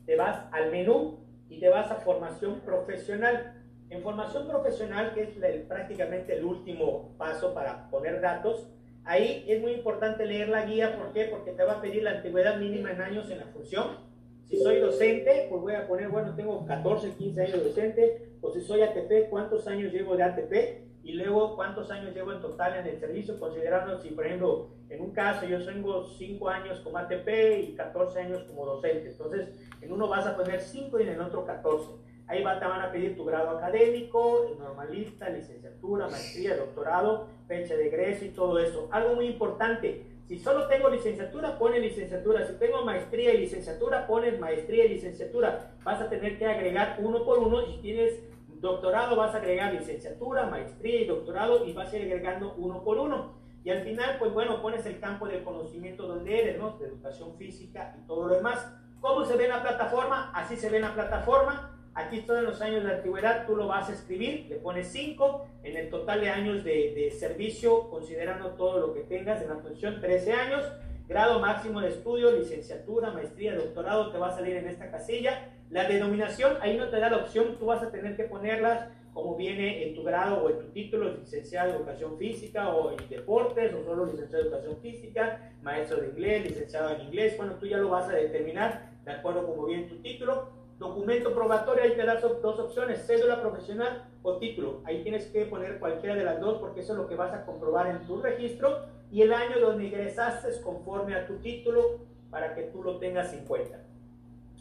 te 0.04 0.16
vas 0.16 0.46
al 0.50 0.72
menú 0.72 1.20
y 1.48 1.60
te 1.60 1.68
vas 1.68 1.92
a 1.92 1.94
formación 1.94 2.58
profesional. 2.62 3.57
En 3.90 4.02
formación 4.02 4.46
profesional, 4.46 5.14
que 5.14 5.22
es 5.22 5.64
prácticamente 5.66 6.36
el 6.36 6.44
último 6.44 7.14
paso 7.16 7.54
para 7.54 7.88
poner 7.90 8.20
datos, 8.20 8.68
ahí 9.04 9.44
es 9.48 9.60
muy 9.60 9.72
importante 9.72 10.26
leer 10.26 10.48
la 10.48 10.66
guía. 10.66 10.96
¿Por 10.98 11.12
qué? 11.12 11.24
Porque 11.24 11.52
te 11.52 11.64
va 11.64 11.74
a 11.74 11.80
pedir 11.80 12.02
la 12.02 12.12
antigüedad 12.12 12.58
mínima 12.58 12.92
en 12.92 13.00
años 13.00 13.30
en 13.30 13.38
la 13.38 13.46
función. 13.46 14.08
Si 14.44 14.58
soy 14.58 14.80
docente, 14.80 15.46
pues 15.50 15.62
voy 15.62 15.74
a 15.74 15.86
poner, 15.86 16.08
bueno, 16.08 16.34
tengo 16.34 16.66
14, 16.66 17.12
15 17.12 17.40
años 17.40 17.64
docente. 17.64 18.28
O 18.40 18.52
si 18.52 18.60
soy 18.60 18.82
ATP, 18.82 19.28
¿cuántos 19.30 19.66
años 19.66 19.92
llevo 19.92 20.16
de 20.16 20.22
ATP? 20.22 20.88
y 21.08 21.12
luego 21.12 21.56
cuántos 21.56 21.90
años 21.90 22.14
llevo 22.14 22.32
en 22.32 22.40
total 22.42 22.76
en 22.76 22.86
el 22.86 23.00
servicio, 23.00 23.40
considerando 23.40 23.98
si, 23.98 24.10
por 24.10 24.26
ejemplo, 24.26 24.68
en 24.90 25.00
un 25.00 25.12
caso 25.12 25.46
yo 25.46 25.64
tengo 25.64 26.04
5 26.04 26.48
años 26.50 26.80
como 26.80 26.98
ATP 26.98 27.28
y 27.62 27.74
14 27.74 28.20
años 28.20 28.42
como 28.42 28.66
docente. 28.66 29.08
Entonces, 29.08 29.48
en 29.80 29.90
uno 29.90 30.06
vas 30.06 30.26
a 30.26 30.36
poner 30.36 30.60
5 30.60 31.00
y 31.00 31.02
en 31.04 31.08
el 31.08 31.20
otro 31.22 31.46
14. 31.46 31.88
Ahí 32.28 32.42
va, 32.42 32.60
te 32.60 32.66
van 32.66 32.82
a 32.82 32.92
pedir 32.92 33.16
tu 33.16 33.24
grado 33.24 33.56
académico, 33.56 34.54
normalista, 34.58 35.28
licenciatura, 35.30 36.08
maestría, 36.08 36.56
doctorado, 36.56 37.26
fecha 37.46 37.74
de 37.74 37.88
egreso 37.88 38.24
y 38.26 38.28
todo 38.28 38.58
eso. 38.58 38.88
Algo 38.92 39.14
muy 39.14 39.26
importante, 39.26 40.04
si 40.26 40.38
solo 40.38 40.68
tengo 40.68 40.90
licenciatura, 40.90 41.58
pone 41.58 41.80
licenciatura. 41.80 42.46
Si 42.46 42.52
tengo 42.58 42.84
maestría 42.84 43.32
y 43.32 43.38
licenciatura, 43.38 44.06
pones 44.06 44.38
maestría 44.38 44.84
y 44.84 44.90
licenciatura. 44.90 45.72
Vas 45.82 46.02
a 46.02 46.10
tener 46.10 46.38
que 46.38 46.46
agregar 46.46 46.98
uno 47.00 47.24
por 47.24 47.38
uno 47.38 47.64
si 47.66 47.78
tienes 47.78 48.20
Doctorado 48.60 49.14
vas 49.14 49.34
a 49.34 49.38
agregar 49.38 49.72
licenciatura, 49.72 50.46
maestría 50.46 51.00
y 51.00 51.06
doctorado 51.06 51.64
y 51.64 51.72
vas 51.72 51.92
a 51.92 51.96
ir 51.96 52.02
agregando 52.02 52.54
uno 52.56 52.82
por 52.82 52.98
uno. 52.98 53.34
Y 53.62 53.70
al 53.70 53.82
final, 53.82 54.16
pues 54.18 54.32
bueno, 54.32 54.60
pones 54.60 54.84
el 54.86 54.98
campo 54.98 55.28
del 55.28 55.44
conocimiento 55.44 56.08
donde 56.08 56.40
eres, 56.40 56.58
¿no? 56.58 56.76
De 56.78 56.86
educación 56.86 57.36
física 57.36 57.94
y 57.96 58.06
todo 58.06 58.26
lo 58.26 58.34
demás. 58.34 58.66
¿Cómo 59.00 59.24
se 59.24 59.36
ve 59.36 59.44
en 59.44 59.50
la 59.50 59.62
plataforma? 59.62 60.32
Así 60.34 60.56
se 60.56 60.70
ve 60.70 60.78
en 60.78 60.82
la 60.82 60.94
plataforma. 60.94 61.77
Aquí 61.98 62.20
todos 62.20 62.44
los 62.44 62.62
años 62.62 62.84
de 62.84 62.92
antigüedad 62.92 63.44
tú 63.44 63.56
lo 63.56 63.66
vas 63.66 63.90
a 63.90 63.92
escribir, 63.92 64.46
le 64.48 64.54
pones 64.54 64.86
5 64.86 65.48
en 65.64 65.76
el 65.76 65.90
total 65.90 66.20
de 66.20 66.30
años 66.30 66.62
de, 66.62 66.94
de, 66.94 67.10
servicio, 67.10 67.90
considerando 67.90 68.50
todo 68.50 68.78
lo 68.78 68.94
que 68.94 69.00
tengas 69.00 69.42
en 69.42 69.48
la 69.48 69.56
función, 69.56 70.00
13 70.00 70.32
años. 70.32 70.62
Grado 71.08 71.40
máximo 71.40 71.80
de 71.80 71.88
estudio, 71.88 72.30
licenciatura, 72.30 73.10
maestría, 73.10 73.56
doctorado, 73.56 74.12
te 74.12 74.18
va 74.18 74.28
a 74.28 74.36
salir 74.36 74.54
en 74.54 74.68
esta 74.68 74.92
casilla. 74.92 75.48
La 75.70 75.88
denominación, 75.88 76.56
ahí 76.60 76.76
no 76.76 76.88
te 76.88 77.00
da 77.00 77.10
la 77.10 77.16
opción, 77.16 77.56
tú 77.58 77.66
vas 77.66 77.82
a 77.82 77.90
tener 77.90 78.14
que 78.16 78.24
ponerlas 78.24 78.86
como 79.12 79.34
viene 79.34 79.88
en 79.88 79.96
tu 79.96 80.04
grado 80.04 80.44
o 80.44 80.50
en 80.50 80.60
tu 80.60 80.66
título, 80.66 81.12
licenciado 81.14 81.70
en 81.70 81.76
educación 81.78 82.16
física 82.16 82.68
o 82.68 82.92
en 82.92 83.08
deportes, 83.08 83.74
o 83.74 83.82
solo 83.82 84.06
licenciado 84.06 84.44
en 84.44 84.52
educación 84.52 84.76
física, 84.80 85.52
maestro 85.62 86.00
de 86.00 86.10
inglés, 86.10 86.44
licenciado 86.44 86.94
en 86.94 87.00
inglés, 87.00 87.36
bueno, 87.36 87.54
tú 87.54 87.66
ya 87.66 87.78
lo 87.78 87.88
vas 87.88 88.08
a 88.08 88.12
determinar 88.12 88.92
de 89.04 89.10
acuerdo 89.10 89.44
como 89.44 89.66
viene 89.66 89.88
tu 89.88 89.96
título. 89.96 90.57
Documento 90.78 91.34
probatorio, 91.34 91.82
ahí 91.82 91.96
te 91.96 92.06
das 92.06 92.22
dos 92.22 92.60
opciones, 92.60 93.04
cédula 93.04 93.40
profesional 93.40 94.04
o 94.22 94.36
título. 94.36 94.80
Ahí 94.84 95.02
tienes 95.02 95.26
que 95.26 95.44
poner 95.46 95.80
cualquiera 95.80 96.14
de 96.14 96.22
las 96.22 96.40
dos 96.40 96.58
porque 96.58 96.80
eso 96.80 96.92
es 96.92 96.98
lo 96.98 97.08
que 97.08 97.16
vas 97.16 97.34
a 97.34 97.44
comprobar 97.44 97.88
en 97.88 98.06
tu 98.06 98.20
registro 98.20 98.86
y 99.10 99.22
el 99.22 99.32
año 99.32 99.58
donde 99.60 99.86
ingresaste 99.86 100.48
conforme 100.62 101.16
a 101.16 101.26
tu 101.26 101.38
título 101.38 102.06
para 102.30 102.54
que 102.54 102.62
tú 102.64 102.84
lo 102.84 102.98
tengas 102.98 103.32
en 103.32 103.44
cuenta. 103.44 103.80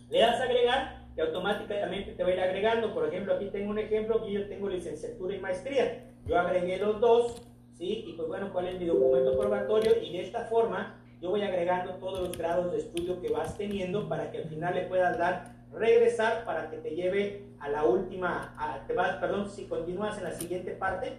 Le 0.09 0.19
das 0.19 0.41
a 0.41 0.45
agregar 0.45 1.05
y 1.15 1.21
automáticamente 1.21 2.13
te 2.13 2.23
va 2.23 2.29
a 2.29 2.33
ir 2.33 2.39
agregando. 2.39 2.95
Por 2.95 3.07
ejemplo, 3.07 3.35
aquí 3.35 3.49
tengo 3.51 3.69
un 3.69 3.77
ejemplo 3.77 4.23
que 4.23 4.31
yo 4.31 4.47
tengo 4.47 4.69
licenciatura 4.69 5.35
y 5.35 5.39
maestría. 5.39 6.13
Yo 6.25 6.39
agregué 6.39 6.77
los 6.77 6.99
dos, 6.99 7.43
¿sí? 7.73 8.05
Y 8.07 8.13
pues 8.13 8.27
bueno, 8.27 8.51
¿cuál 8.51 8.69
es 8.69 8.79
mi 8.79 8.85
documento 8.85 9.37
probatorio? 9.37 10.01
Y 10.01 10.13
de 10.13 10.21
esta 10.21 10.45
forma 10.45 10.99
yo 11.21 11.29
voy 11.29 11.43
agregando 11.43 11.93
todos 11.95 12.21
los 12.21 12.35
grados 12.35 12.71
de 12.71 12.79
estudio 12.79 13.21
que 13.21 13.29
vas 13.29 13.55
teniendo 13.55 14.09
para 14.09 14.31
que 14.31 14.39
al 14.39 14.45
final 14.45 14.73
le 14.73 14.87
puedas 14.87 15.15
dar 15.19 15.56
regresar 15.73 16.45
para 16.45 16.69
que 16.69 16.77
te 16.77 16.91
lleve 16.91 17.43
a 17.59 17.69
la 17.69 17.85
última, 17.85 18.55
te 18.87 18.93
vas, 18.93 19.17
perdón, 19.17 19.49
si 19.49 19.65
continúas 19.65 20.17
en 20.17 20.23
la 20.23 20.31
siguiente 20.31 20.71
parte, 20.71 21.17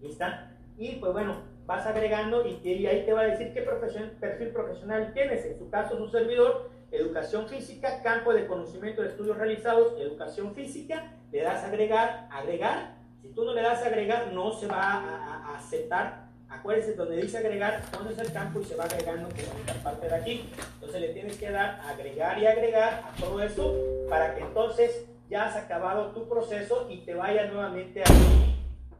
¿lista? 0.00 0.52
Y 0.78 0.96
pues 0.96 1.12
bueno, 1.12 1.36
vas 1.66 1.86
agregando 1.86 2.46
y, 2.46 2.60
y 2.62 2.86
ahí 2.86 3.04
te 3.04 3.12
va 3.12 3.22
a 3.22 3.26
decir 3.26 3.52
qué 3.52 3.62
profesión, 3.62 4.12
perfil 4.18 4.48
profesional 4.48 5.12
tienes. 5.12 5.44
En 5.44 5.58
su 5.58 5.68
caso, 5.68 5.96
su 5.96 6.08
servidor 6.08 6.70
educación 6.92 7.46
física, 7.46 8.02
campo 8.02 8.32
de 8.32 8.46
conocimiento 8.46 9.02
de 9.02 9.08
estudios 9.08 9.36
realizados, 9.36 9.94
educación 10.00 10.54
física, 10.54 11.12
le 11.30 11.42
das 11.42 11.64
agregar, 11.64 12.28
agregar. 12.30 12.96
Si 13.22 13.28
tú 13.28 13.44
no 13.44 13.54
le 13.54 13.62
das 13.62 13.82
agregar, 13.84 14.32
no 14.32 14.52
se 14.52 14.66
va 14.66 14.94
a, 14.94 15.56
aceptar. 15.56 16.29
Acuérdense, 16.50 16.94
donde 16.94 17.16
dice 17.16 17.38
agregar, 17.38 17.80
pones 17.92 18.18
el 18.18 18.32
campo 18.32 18.60
y 18.60 18.64
se 18.64 18.74
va 18.74 18.84
agregando 18.84 19.28
con 19.28 19.38
esta 19.38 19.74
parte 19.84 20.08
de 20.08 20.14
aquí. 20.16 20.50
Entonces 20.74 21.00
le 21.00 21.08
tienes 21.10 21.36
que 21.36 21.50
dar 21.50 21.80
agregar 21.86 22.38
y 22.38 22.46
agregar 22.46 23.04
a 23.06 23.20
todo 23.20 23.40
eso 23.40 23.76
para 24.08 24.34
que 24.34 24.42
entonces 24.42 25.04
ya 25.28 25.46
has 25.46 25.56
acabado 25.56 26.10
tu 26.10 26.28
proceso 26.28 26.88
y 26.90 26.98
te 26.98 27.14
vaya 27.14 27.46
nuevamente 27.46 28.02
aquí. 28.02 28.56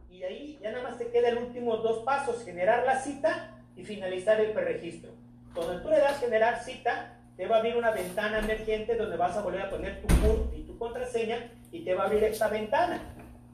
Y 0.09 0.23
ahí 0.23 0.59
ya 0.61 0.71
nada 0.71 0.83
más 0.83 0.97
te 0.97 1.07
queda 1.07 1.27
el 1.27 1.39
último 1.39 1.75
dos 1.77 2.03
pasos, 2.05 2.41
generar 2.45 2.85
la 2.85 3.01
cita 3.01 3.57
y 3.75 3.83
finalizar 3.83 4.39
el 4.39 4.51
preregistro. 4.51 5.11
Cuando 5.53 5.81
tú 5.81 5.89
le 5.89 5.99
das 5.99 6.19
generar 6.21 6.63
cita, 6.63 7.17
te 7.35 7.47
va 7.47 7.57
a 7.57 7.59
abrir 7.59 7.75
una 7.75 7.91
ventana 7.91 8.39
emergente 8.39 8.95
donde 8.95 9.17
vas 9.17 9.35
a 9.35 9.41
volver 9.41 9.63
a 9.63 9.69
poner 9.69 10.01
tu 10.01 10.07
CURP 10.21 10.57
y 10.57 10.61
tu 10.63 10.77
contraseña 10.77 11.51
y 11.69 11.83
te 11.83 11.93
va 11.95 12.03
a 12.03 12.05
abrir 12.05 12.23
esta 12.23 12.47
ventana. 12.47 13.01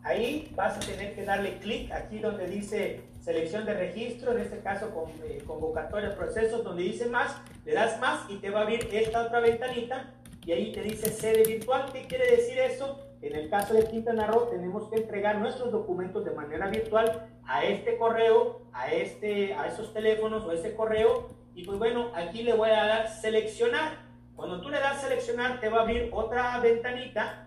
Ahí 0.04 0.52
vas 0.56 0.78
a 0.78 0.80
tener 0.82 1.16
que 1.16 1.26
darle 1.26 1.58
clic 1.58 1.92
aquí 1.92 2.20
donde 2.20 2.46
dice 2.48 3.02
selección 3.28 3.66
de 3.66 3.74
registro, 3.74 4.32
en 4.32 4.40
este 4.40 4.60
caso 4.60 4.90
con, 4.92 5.10
eh, 5.26 5.44
convocatoria 5.46 6.16
procesos, 6.16 6.64
donde 6.64 6.84
dice 6.84 7.08
más, 7.08 7.36
le 7.66 7.74
das 7.74 8.00
más 8.00 8.22
y 8.30 8.38
te 8.38 8.50
va 8.50 8.62
a 8.62 8.64
abrir 8.64 8.88
esta 8.90 9.24
otra 9.24 9.42
ventanita 9.42 10.14
y 10.46 10.54
ahí 10.54 10.72
te 10.72 10.82
dice 10.82 11.10
sede 11.10 11.44
virtual. 11.44 11.92
¿Qué 11.92 12.08
quiere 12.08 12.32
decir 12.32 12.58
eso? 12.58 13.02
En 13.22 13.36
el 13.36 13.50
caso 13.50 13.74
de 13.74 13.84
Quintana 13.84 14.28
Roo 14.28 14.48
tenemos 14.48 14.90
que 14.90 14.96
entregar 14.96 15.40
nuestros 15.40 15.74
documentos 15.74 16.24
de 16.24 16.32
manera 16.32 16.70
virtual 16.70 17.28
a 17.46 17.66
este 17.66 17.98
correo, 17.98 18.62
a, 18.72 18.94
este, 18.94 19.54
a 19.56 19.68
esos 19.68 19.94
teléfonos 19.94 20.46
o 20.46 20.54
ese 20.54 20.74
correo. 20.74 21.28
Y 21.54 21.66
pues 21.66 21.78
bueno, 21.80 22.12
aquí 22.16 22.44
le 22.44 22.54
voy 22.54 22.70
a 22.70 22.86
dar 22.86 23.10
seleccionar. 23.10 24.06
Cuando 24.38 24.62
tú 24.62 24.70
le 24.70 24.80
das 24.80 25.02
seleccionar 25.02 25.60
te 25.60 25.68
va 25.68 25.80
a 25.80 25.82
abrir 25.82 26.12
otra 26.14 26.58
ventanita, 26.62 27.46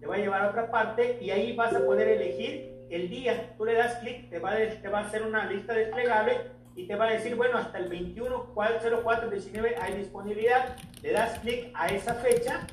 te 0.00 0.06
va 0.06 0.16
a 0.16 0.18
llevar 0.18 0.42
a 0.42 0.50
otra 0.50 0.70
parte 0.70 1.16
y 1.22 1.30
ahí 1.30 1.56
vas 1.56 1.74
a 1.74 1.86
poder 1.86 2.08
elegir 2.08 2.73
el 2.90 3.08
día. 3.08 3.54
Tú 3.56 3.64
le 3.64 3.74
das 3.74 3.96
clic, 3.96 4.30
te, 4.30 4.38
va 4.38 4.56
te 4.56 4.88
va 4.88 5.00
a 5.00 5.06
hacer 5.06 5.22
una 5.22 5.46
lista 5.46 5.74
desplegable 5.74 6.50
y 6.76 6.86
te 6.86 6.96
va 6.96 7.06
a 7.06 7.12
decir, 7.12 7.36
bueno, 7.36 7.58
hasta 7.58 7.78
el 7.78 7.88
21, 7.88 8.52
04, 8.54 9.30
19 9.30 9.76
hay 9.80 9.94
disponibilidad. 9.94 10.76
Le 11.02 11.12
das 11.12 11.38
clic 11.40 11.70
a 11.74 11.88
esa 11.88 12.14
fecha 12.14 12.66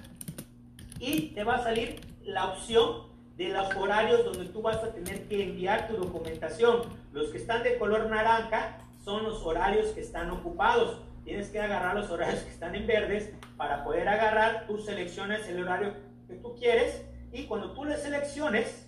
y 1.00 1.34
te 1.34 1.43
va 1.43 1.56
a 1.56 1.63
salir 1.63 2.02
la 2.24 2.47
opción 2.47 3.12
de 3.38 3.50
los 3.50 3.76
horarios 3.76 4.24
donde 4.26 4.45
tú 4.45 4.62
vas 4.62 4.78
a 4.78 4.91
tener 4.93 5.28
que 5.28 5.43
enviar 5.43 5.88
tu 5.88 5.97
documentación. 5.97 6.84
Los 7.12 7.30
que 7.30 7.38
están 7.38 7.63
de 7.63 7.78
color 7.78 8.10
naranja 8.10 8.78
son 9.04 9.24
los 9.24 9.43
horarios 9.43 9.88
que 9.89 10.02
están 10.02 10.30
ocupados. 10.30 11.02
Tienes 11.24 11.50
que 11.50 11.60
agarrar 11.60 11.95
los 11.95 12.10
horarios 12.10 12.41
que 12.41 12.50
están 12.50 12.76
en 12.76 12.88
verdes 12.88 13.34
para 13.58 13.84
poder 13.84 14.08
agarrar, 14.08 14.65
tú 14.67 14.78
selecciones 14.80 15.47
el 15.47 15.62
horario 15.62 15.93
que 16.28 16.36
tú 16.36 16.56
quieres 16.56 17.04
y 17.32 17.45
cuando 17.45 17.71
tú 17.71 17.86
le 17.86 17.97
selecciones, 17.97 18.81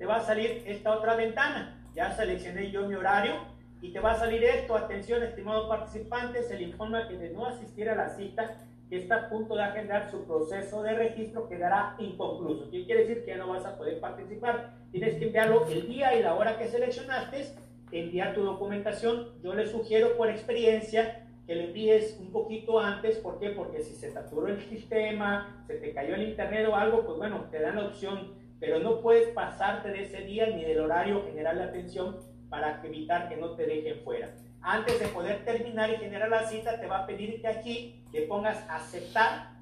te 0.00 0.06
va 0.06 0.16
a 0.16 0.20
salir 0.20 0.62
esta 0.64 0.96
otra 0.96 1.14
ventana. 1.14 1.78
Ya 1.94 2.10
seleccioné 2.10 2.70
yo 2.70 2.88
mi 2.88 2.94
horario 2.94 3.34
y 3.82 3.92
te 3.92 4.00
va 4.00 4.12
a 4.12 4.18
salir 4.18 4.42
esto. 4.42 4.74
Atención, 4.74 5.22
estimado 5.22 5.68
participante, 5.68 6.42
se 6.42 6.56
le 6.56 6.62
informa 6.62 7.06
que 7.06 7.18
de 7.18 7.28
no 7.28 7.44
asistir 7.44 7.86
a 7.90 7.94
la 7.94 8.08
cita 8.08 8.56
que 8.88 8.96
está 8.96 9.16
a 9.16 9.28
punto 9.28 9.54
de 9.54 9.62
agendar 9.62 10.10
su 10.10 10.24
proceso 10.24 10.82
de 10.82 10.94
registro 10.94 11.50
quedará 11.50 11.96
inconcluso. 11.98 12.70
¿Qué 12.70 12.86
quiere 12.86 13.04
decir? 13.04 13.26
Que 13.26 13.36
no 13.36 13.48
vas 13.48 13.66
a 13.66 13.76
poder 13.76 14.00
participar. 14.00 14.70
Tienes 14.90 15.16
que 15.16 15.26
enviarlo 15.26 15.66
el 15.66 15.86
día 15.86 16.16
y 16.16 16.22
la 16.22 16.34
hora 16.34 16.56
que 16.56 16.66
seleccionaste, 16.66 17.48
enviar 17.92 18.32
tu 18.32 18.42
documentación. 18.42 19.28
Yo 19.42 19.54
le 19.54 19.66
sugiero 19.66 20.16
por 20.16 20.30
experiencia 20.30 21.26
que 21.46 21.56
le 21.56 21.64
envíes 21.66 22.16
un 22.18 22.32
poquito 22.32 22.80
antes. 22.80 23.18
¿Por 23.18 23.38
qué? 23.38 23.50
Porque 23.50 23.82
si 23.82 23.94
se 23.94 24.10
saturó 24.10 24.46
el 24.46 24.62
sistema, 24.62 25.62
se 25.66 25.74
te 25.74 25.92
cayó 25.92 26.14
el 26.14 26.22
internet 26.22 26.66
o 26.70 26.74
algo, 26.74 27.04
pues 27.04 27.18
bueno, 27.18 27.48
te 27.50 27.60
dan 27.60 27.76
la 27.76 27.84
opción. 27.84 28.39
Pero 28.60 28.78
no 28.78 29.00
puedes 29.00 29.28
pasarte 29.30 29.88
de 29.88 30.04
ese 30.04 30.20
día 30.20 30.46
ni 30.46 30.64
del 30.64 30.80
horario 30.80 31.24
general 31.24 31.56
de 31.56 31.64
atención 31.64 32.18
para 32.48 32.80
evitar 32.84 33.28
que 33.28 33.36
no 33.36 33.56
te 33.56 33.66
dejen 33.66 34.04
fuera 34.04 34.30
antes 34.62 35.00
de 35.00 35.08
poder 35.08 35.44
terminar 35.44 35.90
y 35.90 35.96
generar 35.96 36.28
la 36.28 36.46
cita, 36.46 36.78
te 36.78 36.86
va 36.86 37.00
a 37.00 37.06
pedir 37.06 37.40
que 37.40 37.48
aquí 37.48 38.04
le 38.12 38.22
pongas 38.22 38.62
aceptar, 38.68 39.52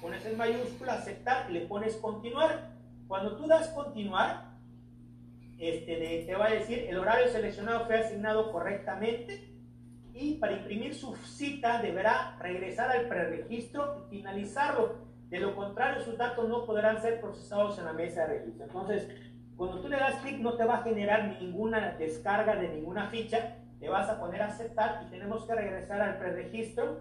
pones 0.00 0.24
en 0.26 0.36
mayúscula 0.36 0.94
aceptar 0.94 1.50
le 1.50 1.62
pones 1.62 1.96
continuar. 1.96 2.70
Cuando 3.08 3.36
tú 3.36 3.46
das 3.46 3.68
continuar, 3.68 4.52
este, 5.58 6.24
te 6.26 6.34
va 6.34 6.46
a 6.46 6.50
decir 6.50 6.86
el 6.88 6.98
horario 6.98 7.28
seleccionado 7.28 7.86
fue 7.86 7.98
asignado 7.98 8.52
correctamente 8.52 9.50
y 10.12 10.34
para 10.34 10.52
imprimir 10.52 10.94
su 10.94 11.16
cita 11.16 11.82
deberá 11.82 12.36
regresar 12.38 12.90
al 12.90 13.08
preregistro 13.08 14.06
y 14.06 14.16
finalizarlo. 14.16 15.03
De 15.34 15.40
lo 15.40 15.56
contrario, 15.56 16.00
sus 16.00 16.16
datos 16.16 16.48
no 16.48 16.64
podrán 16.64 17.02
ser 17.02 17.20
procesados 17.20 17.76
en 17.80 17.86
la 17.86 17.92
mesa 17.92 18.20
de 18.20 18.38
registro. 18.38 18.66
Entonces, 18.66 19.08
cuando 19.56 19.80
tú 19.80 19.88
le 19.88 19.96
das 19.96 20.14
clic, 20.22 20.38
no 20.38 20.54
te 20.54 20.64
va 20.64 20.76
a 20.76 20.82
generar 20.84 21.36
ninguna 21.40 21.96
descarga 21.98 22.54
de 22.54 22.68
ninguna 22.68 23.08
ficha, 23.08 23.56
le 23.80 23.88
vas 23.88 24.08
a 24.08 24.20
poner 24.20 24.42
a 24.42 24.46
aceptar 24.46 25.02
y 25.04 25.10
tenemos 25.10 25.44
que 25.44 25.56
regresar 25.56 26.00
al 26.00 26.18
preregistro. 26.18 27.00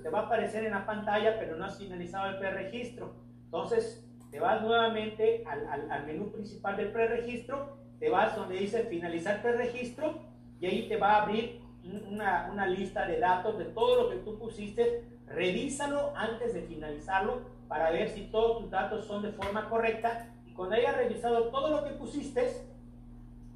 Te 0.00 0.08
va 0.10 0.20
a 0.20 0.22
aparecer 0.26 0.64
en 0.64 0.70
la 0.70 0.86
pantalla, 0.86 1.36
pero 1.40 1.56
no 1.56 1.64
has 1.64 1.76
finalizado 1.76 2.30
el 2.30 2.38
preregistro. 2.38 3.16
Entonces, 3.46 4.08
te 4.30 4.38
vas 4.38 4.62
nuevamente 4.62 5.42
al, 5.44 5.90
al, 5.90 6.06
menú 6.06 6.30
principal 6.30 6.76
del 6.76 6.92
preregistro, 6.92 7.78
te 7.98 8.10
vas 8.10 8.36
donde 8.36 8.58
dice 8.58 8.84
finalizar 8.84 9.42
preregistro 9.42 10.20
y 10.60 10.66
ahí 10.66 10.88
te 10.88 10.98
va 10.98 11.14
a 11.14 11.22
abrir 11.22 11.60
una, 12.08 12.48
una 12.52 12.64
lista 12.64 13.08
de 13.08 13.18
datos 13.18 13.58
de 13.58 13.64
todo 13.64 14.04
lo 14.04 14.10
que 14.10 14.18
tú 14.18 14.38
pusiste. 14.38 15.02
Revísalo 15.26 16.12
antes 16.14 16.54
de 16.54 16.62
finalizarlo 16.62 17.51
para 17.72 17.90
ver 17.90 18.10
si 18.10 18.24
todos 18.24 18.58
tus 18.58 18.70
datos 18.70 19.06
son 19.06 19.22
de 19.22 19.32
forma 19.32 19.66
correcta. 19.70 20.26
Y 20.46 20.52
cuando 20.52 20.74
hayas 20.74 20.94
revisado 20.94 21.44
todo 21.44 21.70
lo 21.70 21.84
que 21.84 21.94
pusiste, 21.94 22.66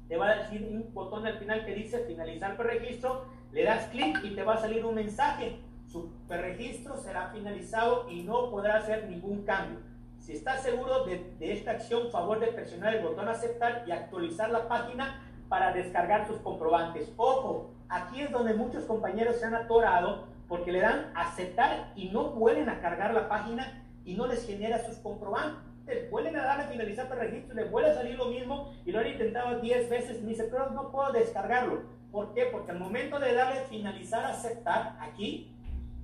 te 0.07 0.17
va 0.17 0.29
a 0.29 0.35
decir 0.37 0.67
un 0.71 0.91
botón 0.91 1.27
al 1.27 1.37
final 1.37 1.63
que 1.63 1.75
dice 1.75 1.99
finalizar 1.99 2.57
preregistro, 2.57 3.25
le 3.51 3.63
das 3.63 3.85
clic 3.89 4.19
y 4.23 4.33
te 4.33 4.41
va 4.41 4.55
a 4.55 4.57
salir 4.57 4.83
un 4.83 4.95
mensaje. 4.95 5.59
Su 5.85 6.09
preregistro 6.27 6.97
será 6.97 7.29
finalizado 7.29 8.09
y 8.09 8.23
no 8.23 8.49
podrá 8.49 8.77
hacer 8.77 9.07
ningún 9.07 9.43
cambio. 9.43 9.81
Si 10.17 10.31
estás 10.31 10.63
seguro 10.63 11.05
de, 11.05 11.35
esta 11.39 11.69
acción, 11.73 12.09
favor 12.09 12.39
de 12.39 12.47
presionar 12.47 12.95
el 12.95 13.03
botón 13.03 13.27
aceptar 13.27 13.83
y 13.85 13.91
actualizar 13.91 14.49
la 14.49 14.67
página 14.67 15.21
para 15.47 15.73
descargar 15.73 16.25
sus 16.25 16.37
comprobantes. 16.37 17.13
Ojo, 17.17 17.69
aquí 17.87 18.21
es 18.21 18.31
donde 18.31 18.55
muchos 18.55 18.83
compañeros 18.85 19.35
se 19.35 19.45
han 19.45 19.53
atorado 19.53 20.25
porque 20.47 20.71
le 20.71 20.79
dan 20.79 21.11
aceptar 21.13 21.91
y 21.95 22.09
no 22.09 22.31
vuelven 22.31 22.67
a 22.67 22.81
cargar 22.81 23.13
la 23.13 23.29
página 23.29 23.83
y 24.07 24.15
no 24.15 24.25
les 24.25 24.47
genera 24.47 24.79
sus 24.79 24.97
comprobantes 24.97 25.67
vuelven 26.11 26.35
a 26.35 26.43
darle 26.43 26.63
a 26.63 26.67
finalizar 26.67 27.07
el 27.11 27.19
registro, 27.19 27.55
le 27.55 27.65
vuelve 27.65 27.91
a 27.91 27.95
salir 27.95 28.15
lo 28.15 28.25
mismo 28.25 28.73
y 28.85 28.91
lo 28.91 28.99
han 28.99 29.07
intentado 29.07 29.59
10 29.59 29.89
veces. 29.89 30.21
Me 30.21 30.29
dice, 30.29 30.47
pero 30.51 30.69
no 30.71 30.91
puedo 30.91 31.11
descargarlo. 31.11 31.83
¿Por 32.11 32.33
qué? 32.33 32.45
Porque 32.51 32.71
al 32.71 32.79
momento 32.79 33.19
de 33.19 33.33
darle 33.33 33.61
finalizar, 33.69 34.25
aceptar, 34.25 34.97
aquí, 34.99 35.55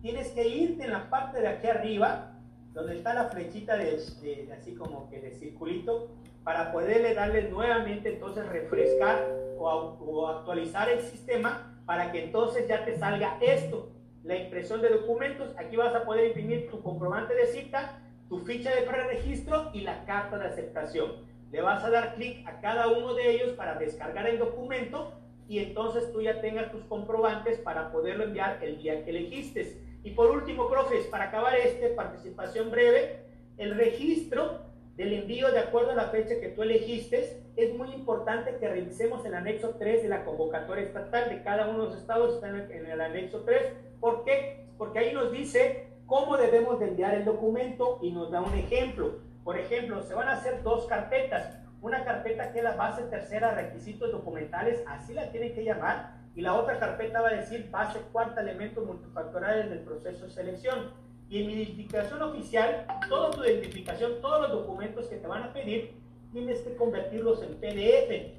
tienes 0.02 0.30
que 0.30 0.48
irte 0.48 0.84
en 0.84 0.92
la 0.92 1.10
parte 1.10 1.42
de 1.42 1.48
aquí 1.48 1.68
arriba, 1.68 2.32
donde 2.74 2.98
está 2.98 3.13
la 3.13 3.26
flechita 3.26 3.78
de, 3.78 4.50
así 4.58 4.76
como 4.76 5.10
que 5.10 5.20
de 5.20 5.32
circulito, 5.32 6.12
para 6.44 6.72
poderle 6.72 7.13
darle 7.13 7.50
nuevamente 7.50 8.13
entonces 8.13 8.46
refrescar 8.48 9.26
o, 9.58 9.66
o 9.66 10.28
actualizar 10.28 10.89
el 10.89 11.02
sistema 11.02 11.82
para 11.86 12.12
que 12.12 12.26
entonces 12.26 12.68
ya 12.68 12.84
te 12.84 12.98
salga 12.98 13.38
esto, 13.42 13.93
la 14.24 14.38
impresión 14.38 14.82
de 14.82 14.90
documentos. 14.90 15.54
Aquí 15.58 15.76
vas 15.76 15.94
a 15.94 16.06
poder 16.06 16.28
imprimir 16.28 16.70
tu 16.70 16.82
comprobante 16.82 17.34
de 17.36 17.48
cita 17.48 18.00
tu 18.34 18.40
ficha 18.40 18.74
de 18.74 18.82
preregistro 18.82 19.70
y 19.74 19.82
la 19.82 20.06
carta 20.06 20.40
de 20.40 20.48
aceptación. 20.48 21.12
Le 21.52 21.62
vas 21.62 21.84
a 21.84 21.92
dar 21.92 22.16
clic 22.16 22.48
a 22.48 22.60
cada 22.62 22.88
uno 22.88 23.14
de 23.14 23.30
ellos 23.30 23.52
para 23.52 23.76
descargar 23.76 24.28
el 24.28 24.40
documento 24.40 25.14
y 25.48 25.60
entonces 25.60 26.12
tú 26.12 26.22
ya 26.22 26.42
tengas 26.42 26.72
tus 26.72 26.84
comprobantes 26.86 27.60
para 27.60 27.92
poderlo 27.92 28.24
enviar 28.24 28.58
el 28.64 28.82
día 28.82 29.04
que 29.04 29.12
elegiste. 29.12 29.78
Y 30.04 30.12
por 30.12 30.32
último, 30.32 30.68
profes, 30.68 31.06
para 31.08 31.26
acabar 31.26 31.56
este, 31.56 31.90
participación 31.90 32.72
breve, 32.72 33.20
el 33.58 33.76
registro 33.76 34.62
del 34.98 35.14
envío 35.14 35.52
de 35.52 35.60
acuerdo 35.60 35.92
a 35.92 35.96
la 35.96 36.08
fecha 36.08 36.40
que 36.40 36.50
tú 36.50 36.64
elegiste, 36.64 37.44
es 37.56 37.76
muy 37.76 37.92
importante 37.92 38.58
que 38.60 38.68
revisemos 38.68 39.24
el 39.26 39.36
anexo 39.36 39.76
3 39.78 40.02
de 40.02 40.10
la 40.10 40.26
convocatoria 40.26 40.86
estatal 40.86 41.30
de 41.30 41.44
cada 41.44 41.70
uno 41.70 41.84
de 41.84 41.90
los 41.90 41.98
estados, 41.98 42.36
está 42.36 42.50
en 42.50 42.86
el, 42.88 43.00
anexo 43.00 43.42
3. 43.42 43.62
¿Por 44.04 44.26
qué? 44.26 44.68
Porque 44.78 45.00
ahí 45.00 45.13
nos 45.13 45.32
dice 45.32 45.88
cómo 46.08 46.36
debemos 46.36 46.78
de 46.78 46.89
enviar 46.89 47.13
el 47.13 47.24
documento 47.24 48.00
y 48.02 48.12
nos 48.12 48.32
da 48.32 48.42
un 48.42 48.54
ejemplo. 48.54 49.20
Por 49.46 49.58
ejemplo, 49.58 50.04
se 50.04 50.13
van 50.13 50.28
a 50.28 50.34
hacer 50.34 50.62
dos 50.62 50.88
carpetas. 50.88 51.58
Una 51.82 52.04
carpeta 52.04 52.52
que 52.52 52.58
es 52.58 52.66
la 52.66 52.76
base 52.76 53.04
tercera 53.04 53.54
requisitos 53.54 54.12
documentales, 54.12 54.84
así 54.89 55.13
la 55.13 55.32
tienen 55.32 55.54
que 55.54 55.63
llamar, 55.63 56.18
y 56.36 56.42
la 56.42 56.54
otra 56.54 56.80
carpeta 56.80 57.22
va 57.22 57.30
a 57.30 57.36
decir 57.36 57.72
base 57.72 57.98
cuarta 58.12 58.42
elementos 58.42 58.86
multifactoriales 58.86 59.70
del 59.70 59.80
proceso 59.80 60.26
de 60.26 60.32
selección. 60.32 60.92
Y 61.30 61.39
en 61.39 61.48
mi 61.48 61.54
identificación 61.54 62.22
oficial, 62.24 62.86
toda 63.08 63.32
tu 63.32 63.46
identificación, 63.46 64.20
todos 64.22 64.42
los 64.42 64.52
documentos 64.52 65.08
que 65.08 65.16
te 65.16 65.28
van 65.28 65.44
a 65.44 65.54
pedir, 65.54 65.94
tienes 66.34 66.60
que 66.60 66.76
convertirlos 66.76 67.42
en 67.42 67.56
PDF. 67.56 68.34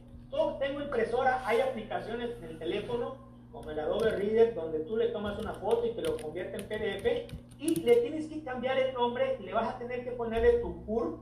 Tengo 0.59 0.83
impresora, 0.83 1.41
hay 1.47 1.63
aplicaciones 1.63 2.37
en 2.37 2.45
el 2.51 2.59
teléfono 2.59 3.24
como 3.55 3.71
el 3.71 3.79
Adobe 3.79 4.11
Reader, 4.11 4.53
donde 4.53 4.81
tú 4.81 4.97
le 4.97 5.09
tomas 5.09 5.39
una 5.39 5.55
foto 5.55 5.87
y 5.87 5.93
te 5.93 6.03
lo 6.03 6.17
convierte 6.17 6.57
en 6.57 6.67
PDF 6.67 7.33
y 7.61 7.77
le 7.77 7.97
tienes 7.97 8.27
que 8.27 8.43
cambiar 8.43 8.77
el 8.79 8.93
nombre, 8.93 9.39
le 9.41 9.55
vas 9.55 9.73
a 9.73 9.79
tener 9.79 10.03
que 10.03 10.11
ponerle 10.11 10.59
tu 10.59 10.85
CUR 10.85 11.21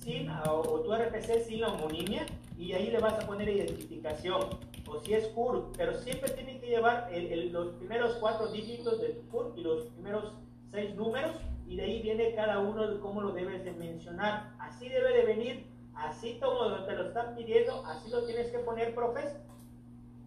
sin, 0.00 0.30
o, 0.30 0.80
tu 0.80 0.92
RPC 0.94 1.44
sin 1.46 1.60
la 1.60 1.68
homonimia 1.68 2.24
y 2.56 2.72
ahí 2.72 2.90
le 2.90 2.98
vas 3.00 3.12
a 3.22 3.26
poner 3.26 3.50
identificación 3.50 4.40
o 4.86 4.98
si 5.00 5.12
es 5.12 5.28
CUR, 5.28 5.72
pero 5.76 5.92
siempre 5.98 6.30
tiene 6.30 6.58
que 6.58 6.68
llevar 6.68 7.10
los 7.50 7.74
primeros 7.76 8.14
cuatro 8.14 8.46
dígitos 8.50 9.02
de 9.02 9.10
tu 9.10 9.28
CUR 9.28 9.52
y 9.54 9.60
los 9.60 9.84
primeros 9.88 10.32
seis 10.70 10.94
números 10.94 11.32
y 11.66 11.76
de 11.76 11.84
ahí 11.84 12.00
viene 12.00 12.34
cada 12.34 12.60
uno 12.60 12.86
de 12.86 12.98
cómo 12.98 13.20
lo 13.20 13.32
debes 13.32 13.62
de 13.62 13.72
mencionar. 13.72 14.54
Así 14.58 14.88
debe 14.88 15.12
de 15.12 15.24
venir, 15.24 15.66
así 15.94 16.38
como 16.40 16.82
te 16.86 16.92
lo 16.92 17.08
están 17.08 17.34
pidiendo, 17.36 17.84
así 17.84 18.10
lo 18.10 18.24
tienes 18.24 18.50
que 18.50 18.58
poner, 18.60 18.94
profes. 18.94 19.36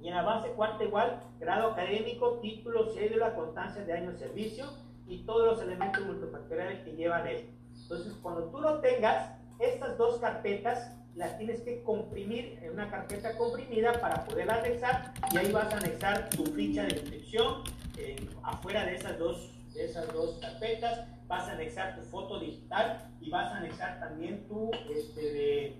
Y 0.02 0.10
en 0.10 0.16
la 0.16 0.22
base 0.22 0.50
cuarta 0.50 0.84
igual, 0.84 1.22
grado 1.40 1.72
académico, 1.72 2.40
título, 2.42 2.94
cédula, 2.94 3.36
constancia 3.36 3.84
de 3.84 3.94
año 3.94 4.12
de 4.12 4.20
servicio 4.20 4.66
y 5.08 5.24
todos 5.24 5.46
los 5.46 5.62
elementos 5.62 6.06
multifactoriales 6.06 6.80
que 6.82 6.96
llevan 6.96 7.28
esto. 7.28 7.52
Entonces, 7.84 8.14
cuando 8.22 8.46
tú 8.46 8.60
lo 8.60 8.80
tengas, 8.80 9.32
estas 9.60 9.98
dos 9.98 10.20
carpetas 10.20 10.96
las 11.16 11.38
tienes 11.38 11.62
que 11.62 11.82
comprimir 11.84 12.60
en 12.62 12.74
una 12.74 12.90
carpeta 12.92 13.36
comprimida 13.38 14.00
para 14.00 14.24
poder 14.26 14.50
anexar 14.52 15.14
y 15.32 15.38
ahí 15.38 15.52
vas 15.52 15.74
a 15.74 15.78
anexar 15.78 16.30
tu 16.30 16.46
ficha 16.46 16.84
de 16.84 16.94
inscripción 16.94 17.64
eh, 17.98 18.30
afuera 18.44 18.86
de 18.86 18.96
esas 18.96 19.18
dos 19.18 19.52
de 19.74 19.86
esas 19.86 20.14
dos 20.14 20.38
carpetas 20.40 21.08
vas 21.28 21.48
a 21.48 21.54
anexar 21.54 21.96
tu 21.96 22.04
foto 22.04 22.40
digital 22.40 23.12
y 23.20 23.32
vas 23.32 23.52
a 23.52 23.58
anexar 23.58 24.00
también 24.00 24.48
tu 24.48 24.70
este, 24.96 25.76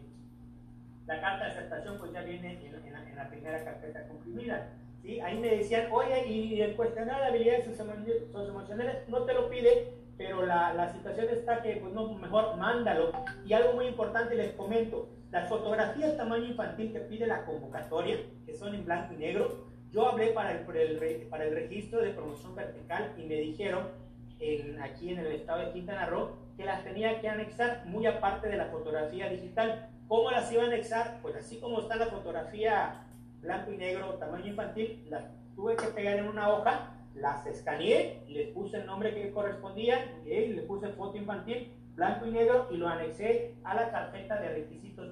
la 1.08 1.22
carta 1.22 1.46
de 1.46 1.52
aceptación 1.52 1.98
pues 1.98 2.12
ya 2.12 2.22
viene 2.22 2.60
en, 2.64 3.16
la, 3.16 3.30
primera 3.30 3.64
carpeta 3.64 4.08
comprimida 4.08 4.70
¿sí? 5.02 5.20
ahí 5.20 5.40
me 5.40 5.56
decían 5.58 5.88
oye 5.92 6.28
y 6.28 6.62
el 6.62 6.76
cuestionario 6.76 7.24
de 7.24 7.30
habilidades 7.30 7.66
socioemocionales 7.66 9.08
no 9.10 9.24
te 9.24 9.34
lo 9.34 9.50
pide 9.50 9.98
pero 10.18 10.46
la, 10.46 10.74
la, 10.74 10.92
situación 10.92 11.28
está 11.30 11.62
que, 11.62 11.76
pues 11.76 11.94
no, 11.94 12.12
mejor 12.16 12.58
mándalo. 12.58 13.12
Y 13.46 13.54
algo 13.54 13.74
muy 13.74 13.86
importante 13.86 14.34
les 14.34 14.54
comento, 14.54 15.08
las 15.32 15.48
fotografías 15.48 16.18
tamaño 16.18 16.46
infantil 16.46 16.92
que 16.92 17.02
pide 17.02 17.28
la 17.28 17.46
convocatoria, 17.46 18.18
que 18.46 18.56
son 18.56 18.74
en 18.74 18.84
blanco 18.84 19.14
y 19.14 19.18
negro, 19.18 19.68
yo 19.92 20.08
hablé 20.08 20.28
para 20.28 20.52
el, 20.52 21.28
para 21.30 21.46
el, 21.46 21.54
registro 21.54 22.02
de 22.02 22.12
promoción 22.12 22.56
vertical 22.56 23.14
y 23.18 23.24
me 23.24 23.36
dijeron 23.36 23.88
en, 24.40 24.82
aquí 24.82 25.12
en 25.12 25.20
el 25.20 25.32
estado 25.32 25.66
de 25.66 25.72
Quintana 25.72 26.08
Roo 26.08 26.32
que 26.58 26.66
las 26.66 26.84
tenía 26.84 27.22
que 27.22 27.30
anexar 27.30 27.84
muy 27.86 28.06
aparte 28.06 28.50
de 28.50 28.58
la 28.58 28.66
fotografía 28.66 29.30
digital. 29.30 29.90
¿Cómo 30.08 30.32
las 30.32 30.52
iba 30.52 30.64
a 30.64 30.68
anexar? 30.68 31.20
Pues 31.22 31.36
así 31.36 31.60
como 31.60 31.82
está 31.82 31.96
la 31.96 32.08
fotografía 32.08 33.06
blanco 33.40 33.72
y 33.72 33.78
negro 33.78 34.16
tamaño 34.16 34.48
infantil, 34.48 35.06
las 35.10 35.24
tuve 35.56 35.76
que 35.76 35.88
pegar 35.88 36.18
en 36.18 36.28
una 36.28 36.50
hoja 36.50 36.94
las 37.20 37.46
escaneé, 37.48 38.24
les 38.28 38.50
puse 38.50 38.78
el 38.78 38.86
nombre 38.86 39.14
que 39.14 39.32
correspondía, 39.32 40.22
y 40.26 40.48
le 40.48 40.62
puse 40.64 40.90
foto 40.90 41.18
infantil, 41.18 41.74
blanco 41.96 42.28
y 42.28 42.32
negro, 42.32 42.68
y 42.72 42.78
lo 42.78 42.88
anexé 42.88 43.56
a 43.64 43.76
la 43.76 43.92
carpeta 43.92 44.40
de 44.40 44.50
requisitos 44.50 45.12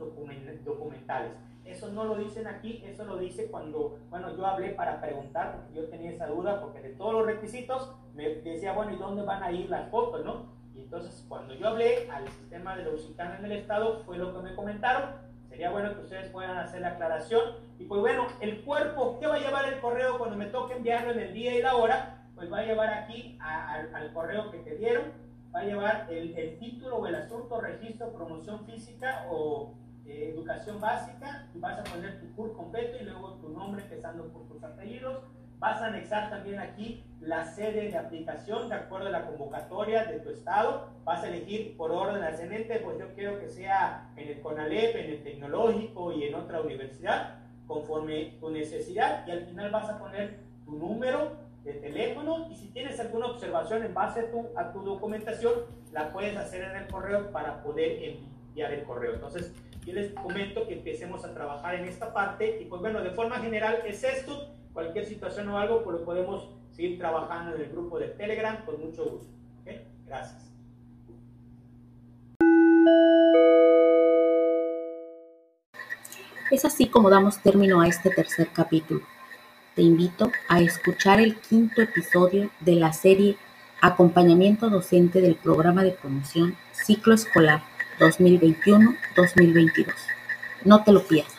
documentales. 0.64 1.32
Eso 1.66 1.92
no 1.92 2.04
lo 2.04 2.16
dicen 2.16 2.46
aquí, 2.46 2.84
eso 2.86 3.06
lo 3.06 3.18
dice 3.18 3.48
cuando, 3.50 3.98
bueno, 4.10 4.36
yo 4.38 4.46
hablé 4.46 4.70
para 4.70 5.02
preguntar, 5.02 5.56
porque 5.56 5.74
yo 5.74 5.90
tenía 5.90 6.12
esa 6.12 6.28
duda, 6.28 6.62
porque 6.62 6.80
de 6.80 6.90
todos 6.90 7.14
los 7.14 7.26
requisitos 7.26 7.92
me 8.14 8.30
decía, 8.36 8.74
bueno, 8.74 8.94
¿y 8.94 8.98
dónde 8.98 9.24
van 9.24 9.42
a 9.42 9.52
ir 9.52 9.70
las 9.70 9.90
fotos, 9.90 10.24
no? 10.24 10.55
Y 10.76 10.82
entonces, 10.82 11.26
cuando 11.28 11.54
yo 11.54 11.70
hablé 11.70 12.10
al 12.12 12.28
sistema 12.28 12.76
de 12.76 12.84
los 12.84 13.10
en 13.18 13.46
el 13.46 13.52
Estado, 13.54 14.02
fue 14.06 14.18
lo 14.18 14.34
que 14.34 14.42
me 14.42 14.56
comentaron, 14.56 15.26
Sería 15.56 15.72
bueno 15.72 15.96
que 15.96 16.02
ustedes 16.02 16.30
puedan 16.32 16.58
hacer 16.58 16.82
la 16.82 16.90
aclaración. 16.90 17.42
Y 17.80 17.86
pues 17.86 18.02
bueno, 18.02 18.28
el 18.42 18.62
cuerpo, 18.66 19.18
¿qué 19.22 19.28
va 19.28 19.36
a 19.36 19.40
llevar 19.40 19.72
el 19.72 19.80
correo 19.80 20.18
cuando 20.18 20.36
me 20.36 20.48
toque 20.48 20.74
enviarlo 20.74 21.14
en 21.14 21.20
el 21.20 21.34
día 21.34 21.56
y 21.56 21.62
la 21.62 21.78
hora? 21.78 22.28
Pues 22.36 22.52
va 22.52 22.60
a 22.60 22.66
llevar 22.66 22.90
aquí 22.90 23.38
al 23.40 24.12
correo 24.12 24.52
que 24.52 24.58
te 24.58 24.76
dieron, 24.76 25.14
va 25.56 25.62
a 25.62 25.64
llevar 25.64 26.08
el, 26.10 26.60
título 26.60 26.98
o 26.98 27.08
el 27.08 27.16
asunto, 27.16 27.62
registro, 27.62 28.12
promoción 28.12 28.66
física 28.66 29.28
o 29.32 29.76
eh, 30.06 30.34
educación 30.34 30.82
básica. 30.82 31.48
Y 31.56 31.60
vas 31.60 31.80
a 31.80 31.84
poner 31.86 32.20
tu 32.20 32.36
curso 32.36 32.58
completo 32.58 32.98
y 33.00 33.06
luego 33.06 33.36
tu 33.36 33.48
nombre 33.48 33.82
empezando 33.82 34.28
por 34.34 34.50
tus 34.50 34.62
apellidos 34.62 35.24
Vas 35.60 35.82
a 35.82 35.88
anexar 35.88 36.30
también 36.30 36.60
aquí 36.60 37.04
la 37.22 37.46
sede 37.46 37.90
de 37.90 37.98
aplicación 37.98 38.70
de 38.70 38.76
acuerdo 38.76 39.08
a 39.08 39.12
la 39.12 39.26
convocatoria 39.26 40.06
de 40.06 40.20
tu 40.20 40.30
estado. 40.30 40.90
Vas 41.04 41.24
a 41.24 41.28
elegir 41.28 41.76
por 41.78 41.92
orden 41.92 42.24
ascendente, 42.24 42.80
pues 42.80 43.00
yo 43.00 43.14
quiero 43.16 43.40
que 43.40 43.48
sea 43.50 44.10
en 44.16 44.28
el 44.30 44.42
CONALEP, 44.42 44.96
en 44.96 45.10
el 45.12 45.24
tecnológico 45.24 46.12
y 46.12 46.26
en 46.26 46.36
otra 46.36 46.62
universidad, 46.62 47.40
conforme 47.68 48.38
tu 48.40 48.50
necesidad. 48.50 49.26
Y 49.28 49.32
al 49.32 49.46
final 49.46 49.72
vas 49.72 49.90
a 49.90 49.98
poner 49.98 50.40
tu 50.66 50.74
número 50.74 51.38
de 51.64 51.74
teléfono 51.74 52.48
y 52.52 52.56
si 52.56 52.68
tienes 52.68 53.00
alguna 53.00 53.28
observación 53.28 53.84
en 53.84 53.94
base 53.94 54.20
a 54.20 54.32
tu, 54.32 54.48
a 54.56 54.72
tu 54.72 54.82
documentación, 54.82 55.54
la 55.92 56.12
puedes 56.12 56.38
hacer 56.38 56.64
en 56.64 56.76
el 56.76 56.88
correo 56.88 57.32
para 57.32 57.64
poder 57.64 58.04
enviar 58.04 58.74
el 58.74 58.84
correo. 58.84 59.14
Entonces, 59.16 59.52
yo 59.84 59.94
les 59.94 60.12
comento 60.14 60.68
que 60.68 60.74
empecemos 60.74 61.24
a 61.26 61.34
trabajar 61.34 61.76
en 61.76 61.86
esta 61.86 62.14
parte 62.14 62.60
y 62.62 62.66
pues 62.66 62.82
bueno, 62.82 63.02
de 63.02 63.12
forma 63.12 63.38
general 63.38 63.80
es 63.86 64.04
esto 64.04 64.52
cualquier 64.76 65.06
situación 65.06 65.48
o 65.50 65.58
algo, 65.58 65.84
pues 65.84 66.00
lo 66.00 66.06
podemos 66.06 66.50
seguir 66.72 67.00
trabajando 67.00 67.56
en 67.56 67.62
el 67.62 67.70
grupo 67.70 67.98
de 67.98 68.10
Telegram 68.10 68.64
con 68.66 68.80
mucho 68.80 69.06
gusto. 69.06 69.30
Gracias. 70.06 70.52
Es 76.52 76.64
así 76.64 76.88
como 76.88 77.10
damos 77.10 77.42
término 77.42 77.82
a 77.82 77.88
este 77.88 78.12
tercer 78.12 78.50
capítulo. 78.54 79.02
Te 79.74 79.82
invito 79.82 80.32
a 80.48 80.60
escuchar 80.60 81.20
el 81.20 81.38
quinto 81.38 81.82
episodio 81.82 82.52
de 82.60 82.76
la 82.76 82.94
serie 82.94 83.38
Acompañamiento 83.82 84.70
Docente 84.70 85.22
del 85.22 85.36
Programa 85.36 85.84
de 85.84 85.92
Promoción 85.92 86.56
Ciclo 86.72 87.16
Escolar 87.16 87.64
2021-2022. 88.00 89.88
No 90.66 90.84
te 90.84 90.92
lo 90.92 91.02
pierdas. 91.04 91.35